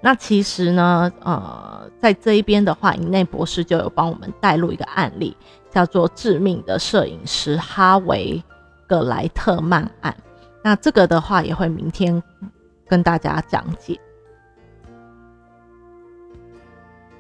[0.00, 5.36] 那其实呢，呃在这一边的话，尹内博士就有帮我们带入一个案例，
[5.70, 8.42] 叫做致命的摄影师哈维。
[8.88, 10.14] 格莱特曼案，
[10.62, 12.22] 那这个的话也会明天
[12.86, 13.98] 跟大家讲解。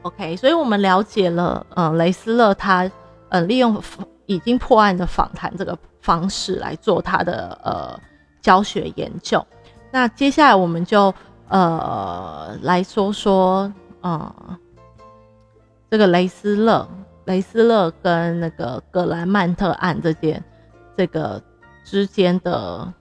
[0.02, 2.90] OK，所以我们了解了，呃，雷斯勒他
[3.30, 3.80] 呃利用
[4.26, 8.00] 已经破案的访谈这个方式来做他的呃
[8.40, 9.44] 教学研究。
[9.90, 11.14] 那接下来我们就
[11.48, 14.34] 呃来说说，呃，
[15.90, 16.88] 这个雷斯勒
[17.24, 20.42] 雷斯勒跟那个格兰曼特案这件
[20.96, 21.42] 这个。
[21.84, 22.94] 之间的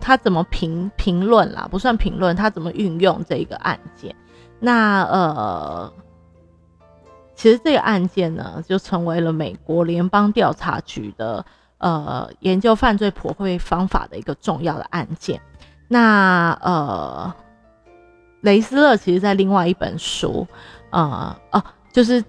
[0.00, 1.66] 他怎么评评论啦？
[1.68, 4.14] 不算评论，他怎么运用这个案件？
[4.60, 5.92] 那呃，
[7.38, 11.46] 其实这个案件呢，就成为了美国联邦调查局的
[11.78, 15.40] 呃研究犯罪破获方法的一个重要的案件。
[15.86, 17.32] 那呃，
[18.40, 20.44] 雷斯勒其实在另外一本书，
[20.90, 22.22] 呃哦，就是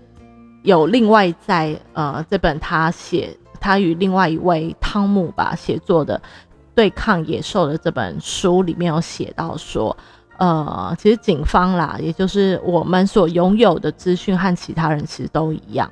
[0.62, 6.22] 有另外在呃这本他写他与另外一位汤姆吧写作的
[6.76, 9.98] 对抗野兽的这本书里面有写到说，
[10.40, 15.92] 呃，其实警方啦，也就是我们所拥有的资讯和其他人其实都一样。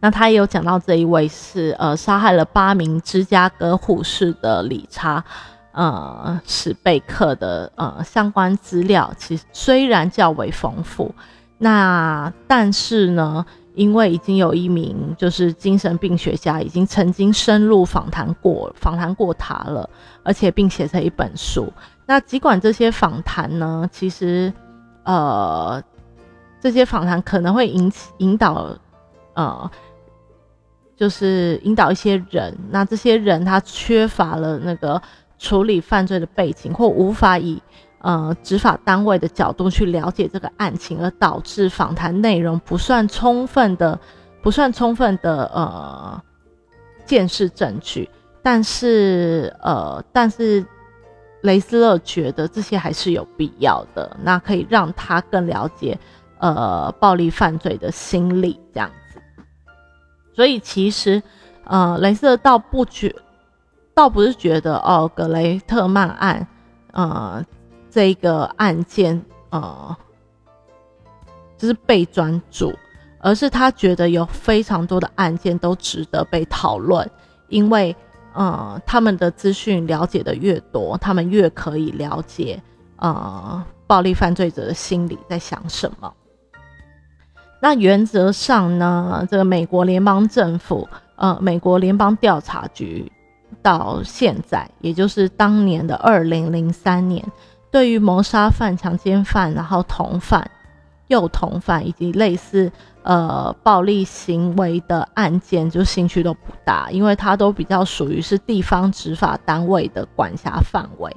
[0.00, 5.24] 那他也有讲到这一位是呃杀害了八名芝加哥护士的理查。
[5.72, 11.14] 呃，史贝克的呃相关资料，其实虽然较为丰富，
[11.58, 19.86] 那但是呢，因为已经有一名就是精神病学家已经曾经深入访谈过访谈过他了，
[20.22, 21.70] 而且并写成一本书。
[22.06, 24.52] 那尽管这些访谈呢，其实
[25.04, 25.82] 呃
[26.60, 28.74] 这些访谈可能会引起引导
[29.34, 29.70] 呃，
[30.96, 35.02] 就是引导一些人，那这些人他缺乏了那个。
[35.38, 37.62] 处理犯罪的背景，或无法以
[37.98, 44.00] 呃执法单位的角度去了解这个案情，而导致访谈内容不算充分的，
[44.40, 46.22] 不算充分的呃
[47.04, 48.08] 见识证据。
[48.42, 50.64] 但是呃，但是
[51.42, 55.98] 雷斯勒觉得这些还是有必要的，那可以让他更了解
[56.38, 59.20] 呃暴力犯罪的心理这样子。
[60.34, 61.22] 所以其实
[61.64, 63.14] 呃，雷斯勒倒不觉。
[63.94, 66.46] 倒不是觉得哦，格雷特曼案，
[66.92, 67.42] 呃，
[67.88, 69.96] 这个案件，呃，
[71.56, 72.74] 就是被专注，
[73.20, 77.10] 而是他觉得有非常多的案件都值得被讨论，
[77.48, 77.96] 因为，
[78.36, 82.62] 呃，他们的资讯了解的越多，他们越可以了解，
[82.96, 86.12] 呃，暴力犯罪者的心理在想什么。
[87.60, 93.10] 那原则上呢，这个美国联邦政府，呃，美国联邦调查局。
[93.62, 97.24] 到现在，也就是当年的二零零三年，
[97.70, 100.48] 对于谋杀犯、强奸犯、然后同犯、
[101.08, 102.70] 幼童犯以及类似
[103.02, 111.14] 呃暴力行为的案件，就兴趣都不大，因为它都比较属于是地方执法单位的管辖范围，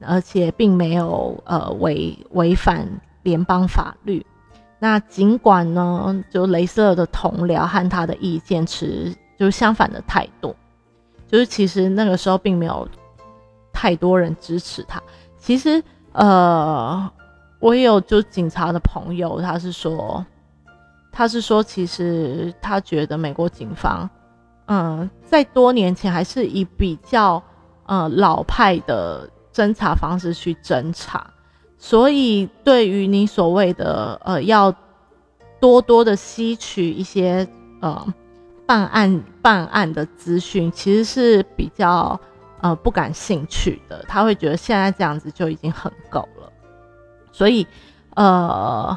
[0.00, 2.88] 而且并没有呃违违反
[3.22, 4.24] 联邦法律。
[4.78, 10.54] 那尽管呢，就雷瑟的同僚和他的意见持就是相反的态度。
[11.26, 12.86] 就是其实那个时候并没有
[13.72, 15.02] 太多人支持他。
[15.38, 17.10] 其实，呃，
[17.64, 20.22] 我也有就警察的朋友，他是说，
[21.10, 24.10] 他是说，其实他觉得美国警方，
[24.66, 27.42] 嗯，在多年前还是以比较
[27.86, 31.26] 呃老派的侦查方式去侦查，
[31.78, 34.70] 所以对于你所谓的呃要
[35.58, 37.48] 多多的吸取一些
[37.80, 38.14] 呃。
[38.66, 42.18] 办案办案的资讯其实是比较
[42.62, 46.50] 呃不感兴趣的，他会觉得现在这样子就已经很够了。
[47.34, 47.66] 所以
[48.14, 48.96] 呃，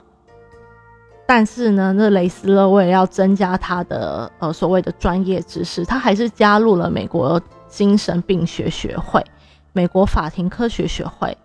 [1.25, 9.25] 但是呢，那雷斯勒为了要增加他的呃所谓的专业知识，他还是加入了美国精神病学学会、
[9.73, 11.35] 美国法庭科学学会、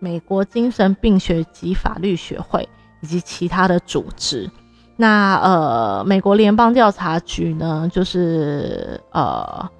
[0.00, 2.68] 美国精神病学及法律学会
[3.00, 4.50] 以及其他的组织。
[4.96, 9.70] 那呃，美国联邦调查局呢，就是呃，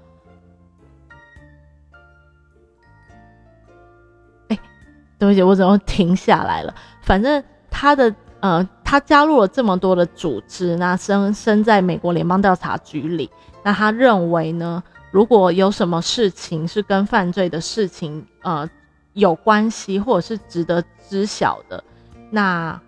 [5.21, 6.75] 对不起，我怎么停下来了？
[7.03, 13.31] 反正他的呃，他加入了这么多的组织，那身身在美国联邦调查局里，
[13.63, 18.69] 那他认为呢，如果有什么事情是跟犯罪的事情呃
[19.13, 21.85] 有关系，或者是值得知晓的，
[22.31, 22.81] 那。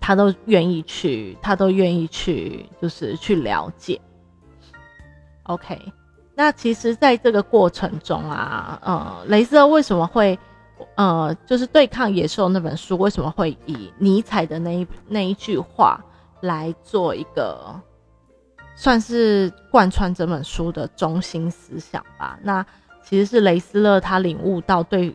[0.00, 3.98] 他都愿意去，他都愿意去，就是去了解。
[5.44, 5.80] OK，
[6.34, 10.38] 那其实，在这个过程中啊，呃，雷瑟为什么会，
[10.96, 16.00] 呃，就是对抗野兽那本书为什么会以尼采的那一那一句话
[16.40, 17.80] 来做一个，
[18.76, 22.38] 算是贯穿整本书的中心思想吧？
[22.42, 22.64] 那
[23.02, 25.14] 其实是雷斯勒他领悟到对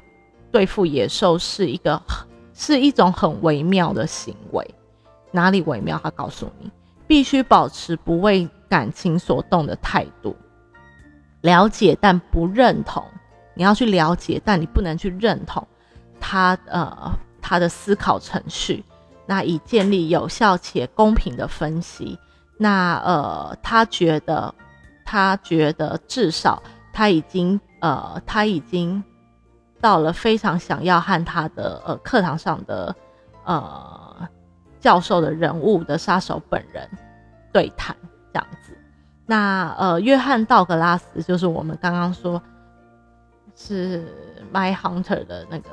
[0.52, 2.02] 对付野兽是一个
[2.54, 4.76] 是一种很微妙的行为。
[5.32, 6.00] 哪里微妙？
[6.04, 6.72] 他告诉你，
[7.06, 10.36] 必须保持不为感情所动的态度，
[11.42, 13.04] 了解但不认同。
[13.60, 15.68] 你要去了解，但你不能去认同
[16.18, 18.82] 他呃他的思考程序。
[19.26, 22.18] 那以建立有效且公平的分析。
[22.58, 24.56] 那呃，他觉得
[25.04, 29.04] 他觉得至少他已经呃他已经
[29.82, 32.96] 到了非常想要和他的呃课堂上的
[33.44, 34.30] 呃。
[34.82, 36.90] 教授的人物的杀手本人
[37.52, 37.94] 对谈
[38.32, 38.74] 这样子。
[39.26, 42.42] 那呃，约翰道格拉斯就是我们刚刚说
[43.62, 44.00] 是
[44.54, 45.70] 《My Hunter》的那个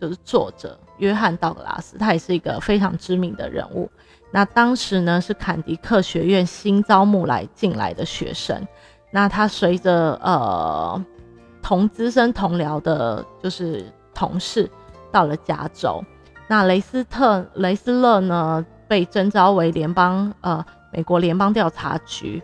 [0.00, 3.90] 就是作者约翰道格拉斯，他也是一个非常知名的人物。
[4.30, 8.66] 那当时呢是坎迪克学院新招募来进来的学生。
[9.10, 11.04] 那他随着呃
[11.62, 14.68] 同资深同僚的，就是同事
[15.12, 16.02] 到了加州。
[16.46, 22.42] 那雷斯特雷斯勒呢被征召为联邦呃美国联邦调查局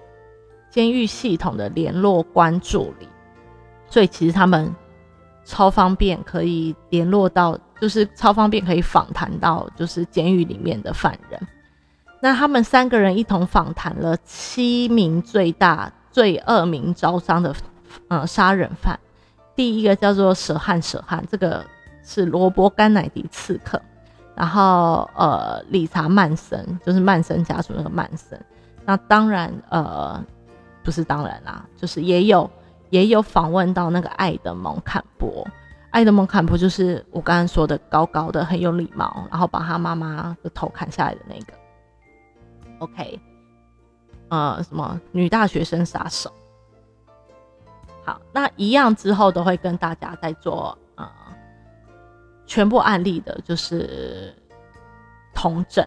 [0.70, 3.08] 监狱系统的联络官助理，
[3.94, 4.74] 所以其实他们
[5.44, 11.40] 超方便可以联络到，就是超方便可以访谈到就是监狱里面的犯人。
[12.20, 15.92] 那他们三个人一同访谈了七名最大。
[16.10, 17.52] 最恶名昭彰的，
[18.06, 18.96] 呃，杀人犯，
[19.56, 21.66] 第一个叫做舍汉舍汉，这个
[22.04, 23.82] 是罗伯甘乃迪刺客，
[24.36, 28.40] 然后呃，理查曼森就是曼森家族那个曼森，
[28.84, 30.24] 那当然呃，
[30.84, 32.48] 不是当然啦，就是也有
[32.94, 35.44] 也有访问到那个爱德蒙坎波，
[35.90, 41.52] 爱德蒙坎波就是我刚刚说的高高的很有礼貌，然后把他妈妈的头砍下来的那个
[42.78, 43.18] ，OK。
[44.28, 46.32] 呃，什么女大学生杀手？
[48.04, 51.10] 好，那一样之后都会跟大家在做呃
[52.46, 54.32] 全部案例的，就是
[55.34, 55.84] 同诊。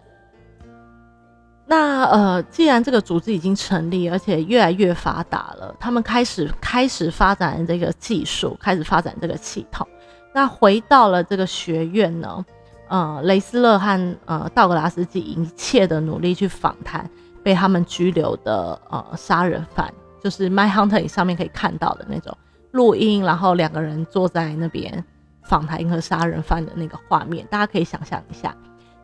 [1.68, 9.86] 那呃，既然这个组织已经成立，而且越来越发达了，他们开始开始发展这个技术，开始发展这个系统。
[10.34, 12.45] 那回到了这个学院呢，
[12.88, 17.09] 呃，雷斯勒和呃道格拉斯基一切的努力去访谈。
[17.43, 22.38] 被他们拘留的呃杀人犯，就是《My Hunter》上面可以看到的那种
[22.72, 25.01] 录音，然后两个人坐在那边
[25.43, 28.53] 访谈一个杀人犯的那个画面，大家可以想象一下。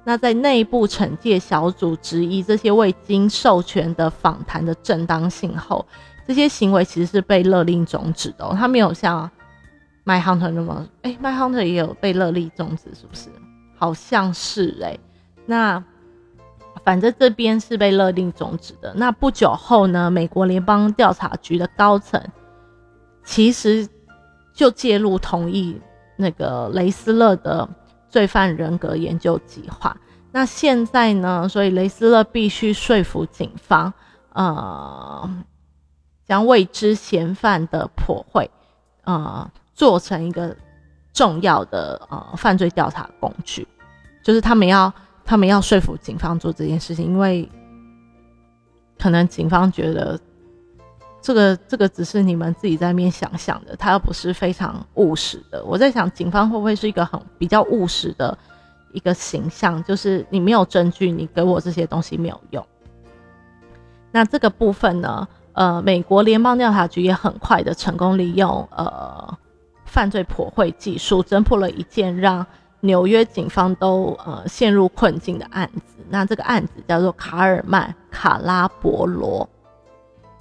[0.03, 5.85] 那在内部惩戒小组质疑这些未经授权的访谈的正当性后，
[6.27, 8.47] 这些行为其实是被勒令终止的。
[8.51, 9.29] 他没有像
[10.11, 13.29] 《My Hunter》那么，哎，《My Hunter》也有被勒令终止，是不是？
[13.77, 14.97] 好像是哎，
[15.45, 15.83] 那。
[16.83, 18.91] 反正这边是被勒令终止的。
[18.95, 22.21] 那不久后呢，美国联邦调查局的高层
[23.23, 23.87] 其实
[24.53, 25.79] 就介入同意
[26.17, 27.69] 那个雷斯勒的
[28.14, 29.97] 罪犯人格研究计划。
[30.32, 33.91] 那现在呢，所以雷斯勒必须说服警方，
[34.34, 35.30] 呃，
[36.26, 38.47] 将未知嫌犯的破坏，
[39.03, 40.55] 呃，做成一个
[41.11, 43.68] 重要的呃犯罪调查工具，
[44.24, 44.93] 就是他们要。
[45.26, 47.49] 他们要说服警方做这件事情，因为
[48.99, 50.20] 可能警方觉得
[51.24, 55.63] 这个这个只是你们自己在面想象的，它又不是非常务实的。
[55.63, 58.38] 我在想，警方会不会是一个很比较务实的
[58.91, 59.82] 一个形象？
[59.86, 62.63] 就是你没有证据，你给我这些东西没有用。
[64.11, 65.28] 那这个部分呢？
[65.53, 69.38] 呃，美国联邦调查局也很快的成功利用呃
[69.86, 72.45] 犯罪破绘技术，侦破了一件让。
[72.86, 79.47] 纽约警方都呃陷入困境的案子，那这个案子叫做卡尔曼卡拉伯罗。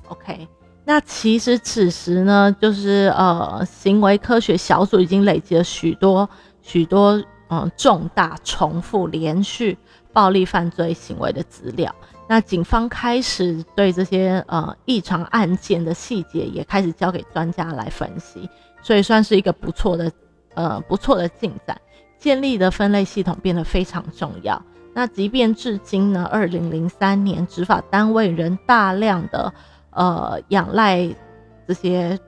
[0.09, 0.49] OK，
[0.85, 6.28] 那其实此时呢，就是呃行为科学小组已经累积了许多
[6.61, 9.78] 许多嗯重大重复连续
[10.12, 11.95] 暴力犯罪行为的资料。
[12.28, 18.49] 那警方开始对这些呃异常案件的细节也开始交给专家来分析，
[18.83, 20.11] 所以算是一个不错的
[20.55, 21.80] 呃不错的进展。
[22.18, 24.62] 建立的分类系统变得非常重要。
[24.95, 29.53] 那即便至今呢，二零零三年执法单位仍大量的
[29.93, 31.09] 呃仰赖
[31.66, 32.18] 这些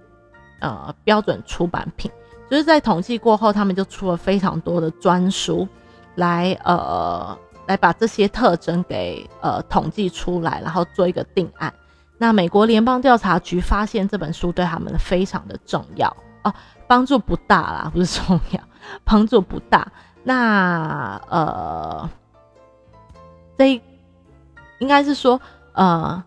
[0.60, 2.10] 呃标准出版品，
[2.50, 5.68] 就是在统计过后，他们就出了非常多的专书，
[6.14, 7.36] 来呃
[7.66, 11.72] 来把这些特征给呃统计出来，然后做一个定案。
[12.16, 16.08] 那美国联邦调查局发现这本书对他们非常的重要
[16.44, 16.54] 哦，
[16.86, 18.60] 帮助不大啦，不是重要。
[19.02, 19.90] 帮助不大，
[20.24, 22.10] 那呃，
[23.56, 23.80] 这
[24.78, 25.40] 应该是说
[25.72, 26.22] 呃，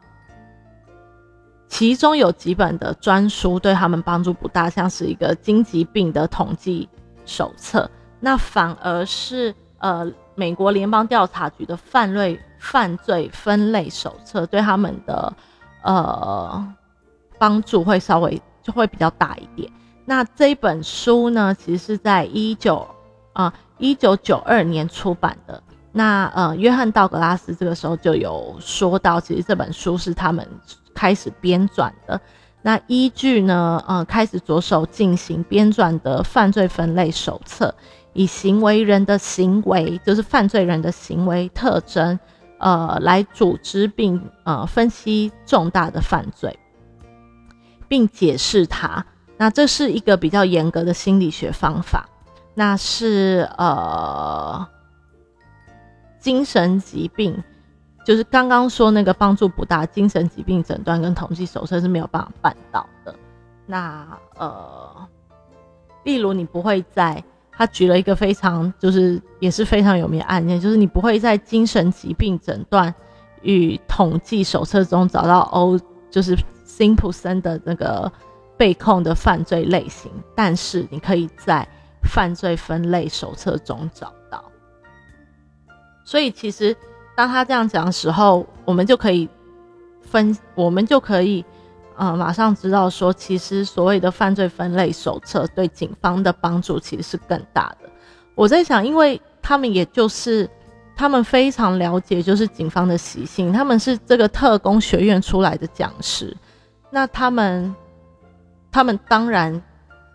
[1.68, 6.88] 其中有几本的专书对他们帮助不大，像是一个经疾病的统计
[7.26, 7.90] 手册，
[8.20, 15.34] 那反而是呃，美国联邦调查局的犯罪犯罪分类手册对他们的
[15.84, 16.74] 呃
[17.38, 19.72] 帮助会稍微就会比较大一点。
[20.06, 22.88] 那这本书呢，其实是在一九
[23.34, 25.62] 啊一九九二年出版的。
[25.92, 30.48] 那呃，约翰道格拉斯这个时候就有说到，其实这本书是他们
[30.98, 32.20] 开始编撰的。
[32.64, 37.74] 那依据呢，呃，开始着手进行编撰的犯罪分类手册，
[38.14, 42.20] 以行为人的行为，就是犯罪人的行为特征，
[42.58, 46.58] 呃，来组织并呃分析重大的犯罪，
[47.88, 49.06] 并解释它。
[49.38, 52.10] 那这是一个比较严格的心理学方法，
[52.56, 54.68] 那是呃
[56.20, 57.44] 精神疾病。
[58.08, 63.14] 就是刚刚说那个帮助不大，精神疾病诊断跟统计手册是没有办法办到的。
[63.66, 65.06] 那呃，
[66.06, 72.96] 例如你不会在他举了一个非常就是也是非常有名的案件，就是你不会在精神疾病诊断
[73.42, 75.78] 与统计手册中找到欧
[76.10, 76.34] 就是
[76.66, 78.10] Simpson 的那个
[78.56, 81.68] 被控的犯罪类型，但是你可以在
[82.04, 84.42] 犯罪分类手册中找到。
[86.06, 86.74] 所以其实。
[87.18, 89.28] 当他这样讲的时候，我们就可以
[90.04, 91.44] 分，我们就可以，
[91.96, 97.90] 呃，马上知道说，其实所谓的犯罪分类手册对警方的帮助其实是更大的。
[98.36, 100.48] 我在想，因为他们也就是
[100.96, 106.38] 他们非常了解，就是警方的习性，他们是这个特工学院出来的讲师，
[106.92, 107.76] 那他们，
[108.72, 109.60] 他们当然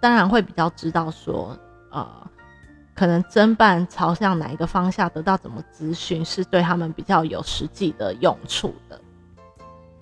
[0.00, 1.58] 当然会比较知道说，
[1.90, 2.06] 呃。
[2.94, 9.00] 可能侦办朝向哪一个方向，得到怎么资讯，是对他们比较有实际的用处的。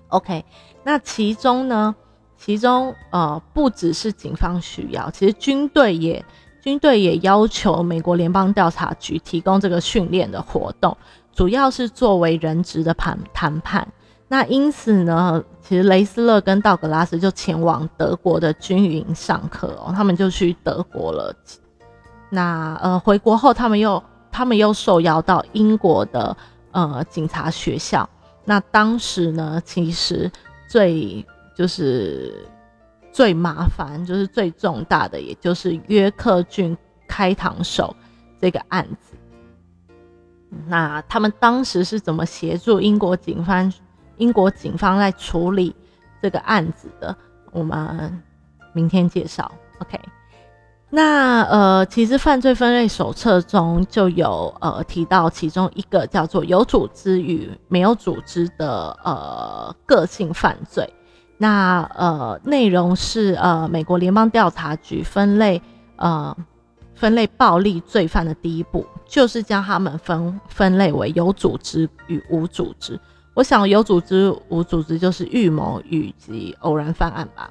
[0.09, 0.43] OK，
[0.83, 1.95] 那其中呢，
[2.37, 6.23] 其中呃不只是警方需要，其实军队也
[6.61, 10.95] 军队也要求美国联邦调查局提供这个训练的活动，
[11.33, 13.87] 主要是作为人质的谈谈判。
[14.27, 21.33] 那因此呢，其实雷斯勒跟道格拉斯就前往德国的军营上课哦，他们就去德国了。
[22.31, 24.01] 那呃，回国后，他们又
[24.31, 26.35] 他们又受邀到英国的
[26.71, 28.09] 呃警察学校。
[28.45, 30.31] 那当时呢，其实
[30.67, 31.23] 最
[31.55, 32.47] 就是
[33.11, 36.75] 最麻烦，就是最重大的，也就是约克郡
[37.05, 37.93] 开膛手
[38.39, 39.17] 这个案子。
[40.67, 43.71] 那他们当时是怎么协助英国警方？
[44.17, 45.75] 英国警方在处理
[46.21, 47.15] 这个案子的？
[47.51, 48.23] 我们
[48.71, 49.51] 明天介绍。
[49.79, 49.99] OK。
[50.93, 60.93] 那呃，其实犯罪分类手册中就有呃提到其中一个叫做有组织与没有组织的呃个性犯罪。
[61.37, 65.61] 那呃内容是呃美国联邦调查局分类
[65.95, 66.35] 呃
[66.93, 72.99] 分类暴力罪犯的第一步，就是将他们分分类为有组织与无组织。
[73.33, 77.49] 我想有组织无组织就是预谋以及偶然犯案吧，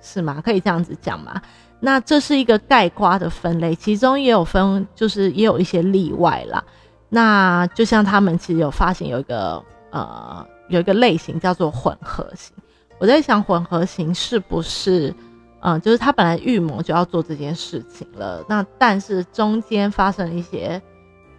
[0.00, 0.40] 是吗？
[0.40, 1.42] 可以这样子讲吗？
[1.80, 6.62] 那这是一个概括的分类，其中也有分，就是也有一些例外啦。
[7.08, 12.52] 那就像他们其实有发现有一个呃有一个类型叫做混合型，
[12.98, 15.14] 我在想混合型是不是
[15.60, 20.82] 嗯就是他本来预谋就要做这件事情了，那但是中间发生一些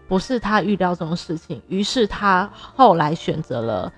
[0.08, 3.92] 不是他预料中的事情，于是他后来选择了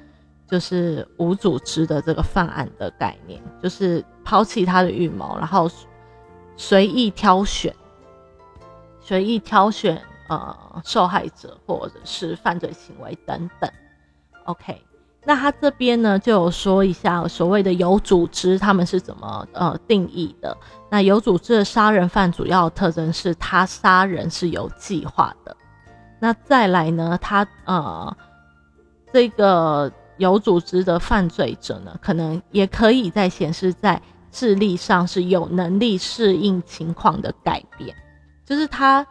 [0.50, 5.70] 就是无组织的这个犯案的概念，就是抛弃他的预谋，然后。
[6.64, 7.76] 随意挑选，
[9.00, 10.00] 随意挑选，
[10.30, 10.56] 呃，
[10.86, 13.68] 受害者或者是犯罪行为等等。
[14.46, 14.80] OK，
[15.26, 20.56] 那他这边呢就有说一下所谓的有组织，他们是怎么呃定义的？
[20.92, 25.58] 那有组织的杀人犯主要特征是他杀人是有计划的。
[26.20, 28.16] 那再来呢，他呃
[29.12, 34.00] 这个有组织的犯罪者呢，可能也可以在显示在。
[34.32, 37.96] 智力上是有能力适应情况的改变，
[38.46, 39.06] 就是他，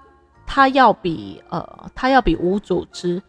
[0.46, 3.22] 他要比呃，他要比无组织，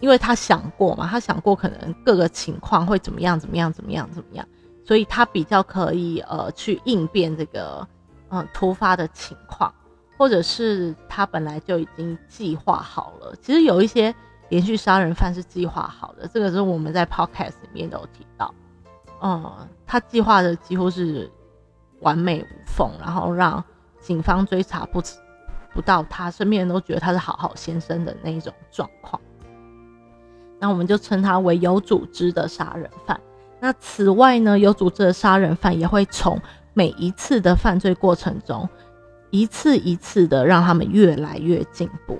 [0.00, 4.46] 因为他想过嘛，他想过可能各个情况会怎么样，怎么样，怎么样，怎么样，
[4.84, 7.86] 所以他比较可以呃去应变这个
[8.30, 9.72] 嗯突发的情况，
[10.18, 13.34] 或者是他本来就已经计划好了。
[13.40, 14.14] 其实有一些
[14.48, 18.52] 连续杀人犯是计划好的，这个是我们在 podcast 里面都有提到。
[19.26, 21.30] 嗯，他计划的几乎是
[22.00, 23.64] 完美无缝，然后让
[23.98, 25.02] 警方追查不
[25.72, 29.18] 不到他，身边人都觉得他是好好先生的那一种状况。
[30.60, 33.18] 那我们就称他为有组织的杀人犯。
[33.60, 36.38] 那此外呢，有组织的杀人犯也会从
[36.74, 38.68] 每一次的犯罪过程中，
[39.30, 42.18] 一次一次的让他们越来越进步。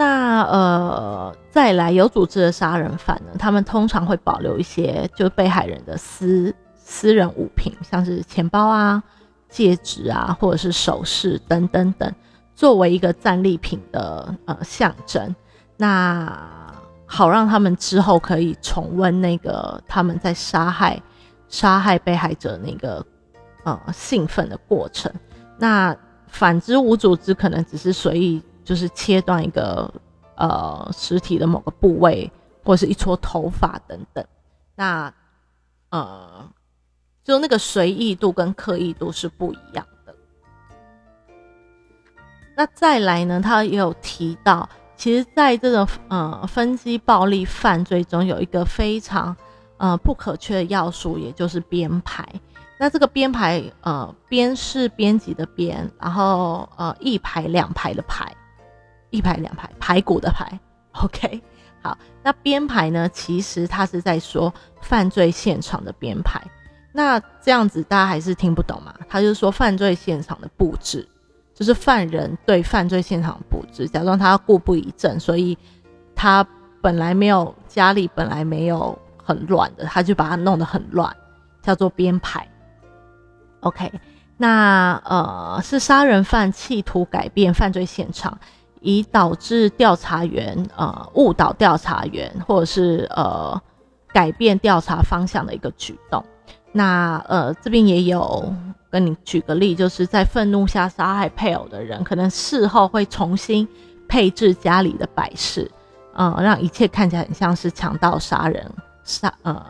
[0.00, 9.02] 那呃，再来有组织的杀人犯呢，他们通常会保留一些就被害人的私私人物品，像是钱包啊、
[9.50, 12.10] 戒指啊，或者是首饰等等等，
[12.54, 15.36] 作为一个战利品的呃象征。
[15.76, 16.34] 那
[17.04, 20.98] 好让他们之后可以重温那个他们在杀害
[21.48, 23.04] 杀害被害者那个
[23.64, 25.12] 呃兴奋的过程。
[25.58, 25.94] 那
[26.26, 29.92] 反之，无组织可能只是随意就是切断一个
[30.36, 32.30] 呃实体的某个部位，
[32.64, 34.24] 或是一撮头发等等。
[34.76, 35.12] 那
[35.88, 36.48] 呃，
[37.24, 40.14] 就那个随意度跟刻意度是不一样的。
[42.56, 44.68] 那再来呢，他也有提到。
[44.94, 49.36] 其实，在这个呃分析暴力犯罪中，有一个非常
[49.78, 52.24] 呃不可缺的要素，也就是编排。
[52.78, 58.32] 那这个编排，呃，编是编辑的编，然后呃一排两排的排，
[59.10, 60.58] 一排两排排骨的排。
[60.92, 61.42] OK，
[61.82, 66.40] 好，那编排呢，其实他是在说犯罪现场的编排。
[66.92, 68.94] 那这样子大家还是听不懂嘛？
[69.08, 71.08] 他就是说犯罪现场的布置。
[71.52, 75.58] 就是犯人对犯罪现场布置，假装他故布疑阵，所以
[76.16, 76.42] 他
[76.80, 81.14] 本来没有家里本来没有很乱的，他就把它弄得很乱，
[81.60, 82.48] 叫做编排。
[83.60, 83.92] OK，
[84.38, 88.38] 那呃是杀人犯企图改变犯罪现场，
[88.80, 93.60] 以导致调查员呃误导调查员，或者是呃
[94.12, 96.24] 改变调查方向的一个举动。
[96.72, 98.52] 那呃这边也有。
[98.92, 103.64] 跟你举个例，就是在愤怒下杀害配偶的人，可能事后会重新
[104.08, 105.70] 配置家里的摆饰，
[106.16, 108.68] 嗯，让一切看起来很像是强盗杀人、
[109.04, 109.64] 杀呃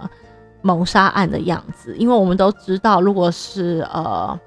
[0.63, 1.95] 谋杀案的样子。
[1.99, 4.41] 因为我们都知道，如果是呃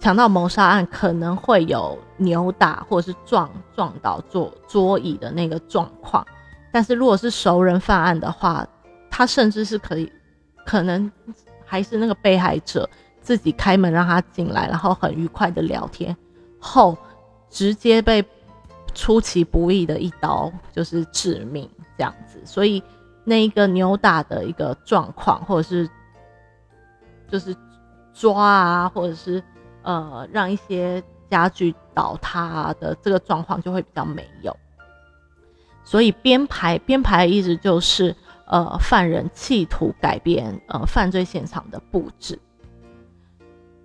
[0.00, 6.26] 强盗谋杀案，可能会有扭打或者是撞撞倒桌桌椅的那个状况。
[6.72, 8.66] 但是如果是熟人犯案的话，
[9.10, 10.12] 他甚至是可以，
[10.64, 11.10] 可能
[11.64, 12.88] 还是那个被害者。
[13.20, 16.16] 自己开门让他进来，然后很愉快的聊天，
[16.58, 16.96] 后
[17.50, 18.24] 直接被
[18.94, 21.68] 出其不意的一刀就是致命
[21.98, 22.82] 这样子，所以
[23.24, 25.86] 那一个扭打的一个状况，或者是
[27.30, 27.54] 就是
[28.14, 29.42] 抓啊，或者是
[29.88, 34.54] 呃让一些家具倒塌的这个状况就会比较没有。
[35.82, 38.14] 所以编排编排的意思就是
[38.46, 42.38] 呃犯人企图改变呃犯罪现场的布置。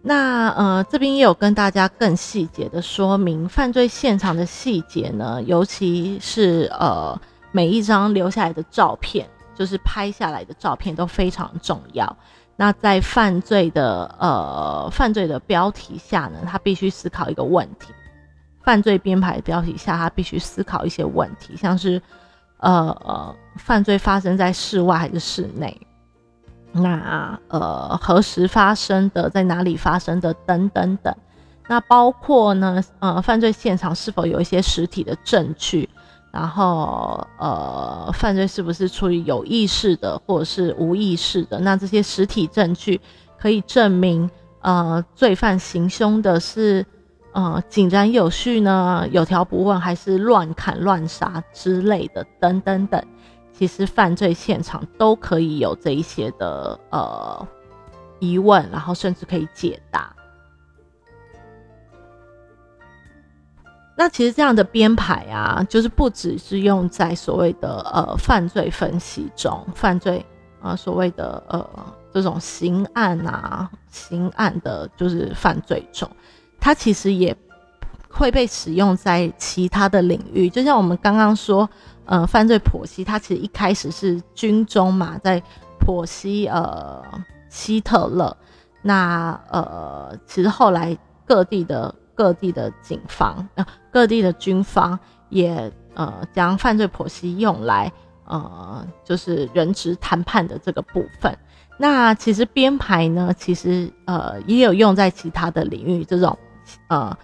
[0.02, 7.18] 那呃，这边也有跟大家更细节的说明犯罪现场的细节呢，尤其是呃
[7.54, 9.26] 每一张留下来的照片，
[9.56, 12.18] 就是拍下来的照片都非常重要。
[12.56, 17.92] 那在犯罪的呃犯罪的标题下呢，他必须思考一个问题：
[18.64, 22.02] 犯罪编排标题下，他必须思考一些问题，像是
[22.58, 25.80] 呃呃犯罪发生在室外还是室内？
[26.72, 31.16] 那呃，何时发生的，在哪里发生的，等等等。
[31.68, 35.88] 那包括呢，呃，犯罪现场是否有一些实体的证据？
[36.34, 41.60] 然后呃，犯罪是不是出于有意识的，或者是无意识的？
[41.60, 43.00] 那这些实体证据
[43.38, 44.28] 可以证明，
[44.62, 46.84] 呃，罪犯行凶的是
[47.34, 53.00] 呃井然有序呢，有条不紊，还是乱砍乱杀之类的，等等等。
[53.52, 57.48] 其实犯罪现场都可以有这一些的呃
[58.18, 60.12] 疑问，然后甚至可以解答。
[64.04, 70.26] 那其实这样的编排啊，就是不只是用在所谓的呃犯罪分析中，犯罪
[70.62, 71.66] 啊所谓的呃
[72.14, 76.10] 这种刑案啊刑案的，就是犯罪中，
[76.60, 77.34] 它其实也
[78.10, 81.70] 会被使用在其他的领域，就像我们刚刚说。
[82.06, 85.42] 呃，犯罪剖析，它其实一开始是军中嘛，在
[85.80, 87.02] 剖析呃
[87.48, 88.36] 希特勒。
[88.82, 94.98] 那呃，其实后来各地的各地的警方呃各地的军方
[95.30, 97.92] 也呃将犯罪剖析用来
[98.26, 101.38] 呃就是人质谈判的这个部分。
[101.78, 106.38] 那其实编排呢，其实呃也有用在其他的领域，这种
[106.88, 107.18] 呃。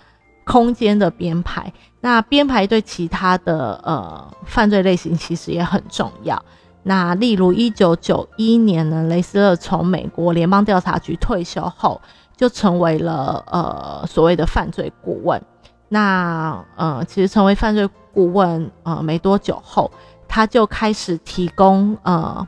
[0.45, 1.71] 空间的编排，
[2.01, 6.43] 那编排对其他的呃犯罪类型其实也很重要。
[6.81, 12.01] 那例如一九九一年呢，雷斯勒从美国联邦调查局退休后，
[12.39, 15.41] 就成为了呃所谓的犯罪顾问。
[15.89, 19.91] 那呃其实成为犯罪顾问呃没多久后，
[20.25, 22.47] 他就开始提供呃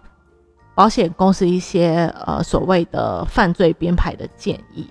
[0.74, 4.90] 保险公司一些呃所谓的犯罪编排的建议。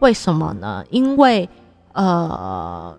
[0.00, 0.82] 为什么呢？
[0.88, 1.46] 因为
[1.92, 2.96] 呃，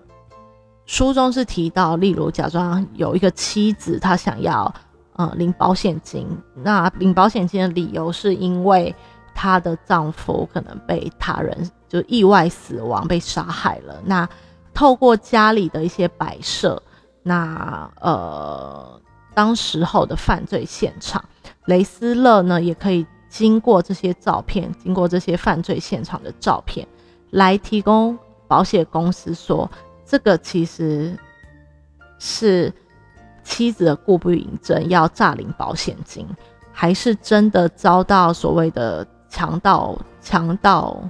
[0.86, 4.72] 书中是提到，例如假装有一个妻子，她想要
[5.14, 8.94] 呃领保险金，那领保险金的理由是因为
[9.42, 14.02] 她的丈夫可能被他人就意外死亡被杀害了。
[14.04, 14.28] 那
[14.74, 16.84] 透过家里的一些摆设，
[17.24, 19.02] 那呃，
[19.34, 21.24] 当时候的犯罪现场，
[21.68, 26.86] 雷斯勒呢也可以经过这些照片，经过这些犯罪现场的照片，
[27.30, 29.72] 来提供保险公司说，
[30.06, 31.18] 这个其实
[32.20, 32.74] 是
[33.42, 36.28] 妻子的故布疑阵要诈领保险金，
[36.74, 41.02] 还是真的遭到所谓的强盗、强盗、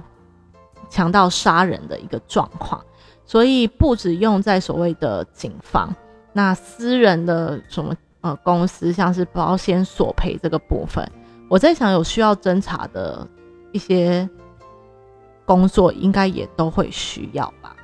[0.88, 2.80] 强盗杀人的一个状况。
[3.24, 5.94] 所以不止用在所谓的警方，
[6.32, 11.08] 那私人的什么呃公司，像是保险索赔这个部分，
[11.48, 13.24] 我在想有需要侦查的
[13.70, 14.28] 一些
[15.44, 17.76] 工作，应该也都会需要吧。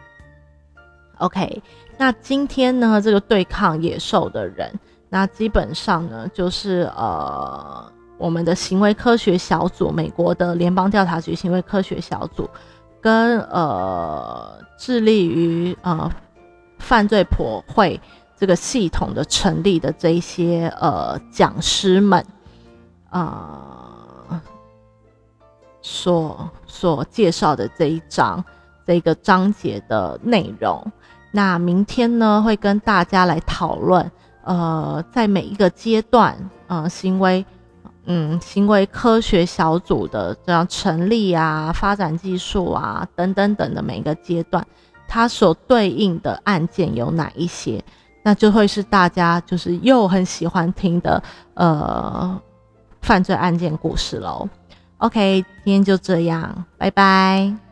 [1.18, 1.62] OK，
[1.96, 4.72] 那今天呢，这个对抗野兽的人，
[5.08, 12.48] 那基本上呢，就是呃我们的行为科学小组，美国的联邦调查局行为科学小组。
[12.98, 16.10] 跟呃致力于呃
[16.80, 18.00] 犯罪破会
[18.36, 22.24] 这个系统的成立的这一些呃讲师们，
[23.10, 24.42] 啊
[25.80, 28.44] 所所介绍的这一章
[28.84, 30.84] 这个章节的内容，
[31.30, 34.10] 那明天呢会跟大家来讨论，
[34.42, 36.36] 呃，在每一个阶段，
[36.66, 37.46] 呃行为。
[38.06, 44.66] 嗯，行为科学小组的这样成立啊、发展技术啊等等等的每一个阶段，
[45.08, 47.82] 它所对应的案件有哪一些？
[48.22, 51.22] 那就会是大家就是又很喜欢听的
[51.54, 52.40] 呃
[53.02, 54.48] 犯罪案件故事喽。
[54.98, 57.65] OK，今天就这样，拜拜。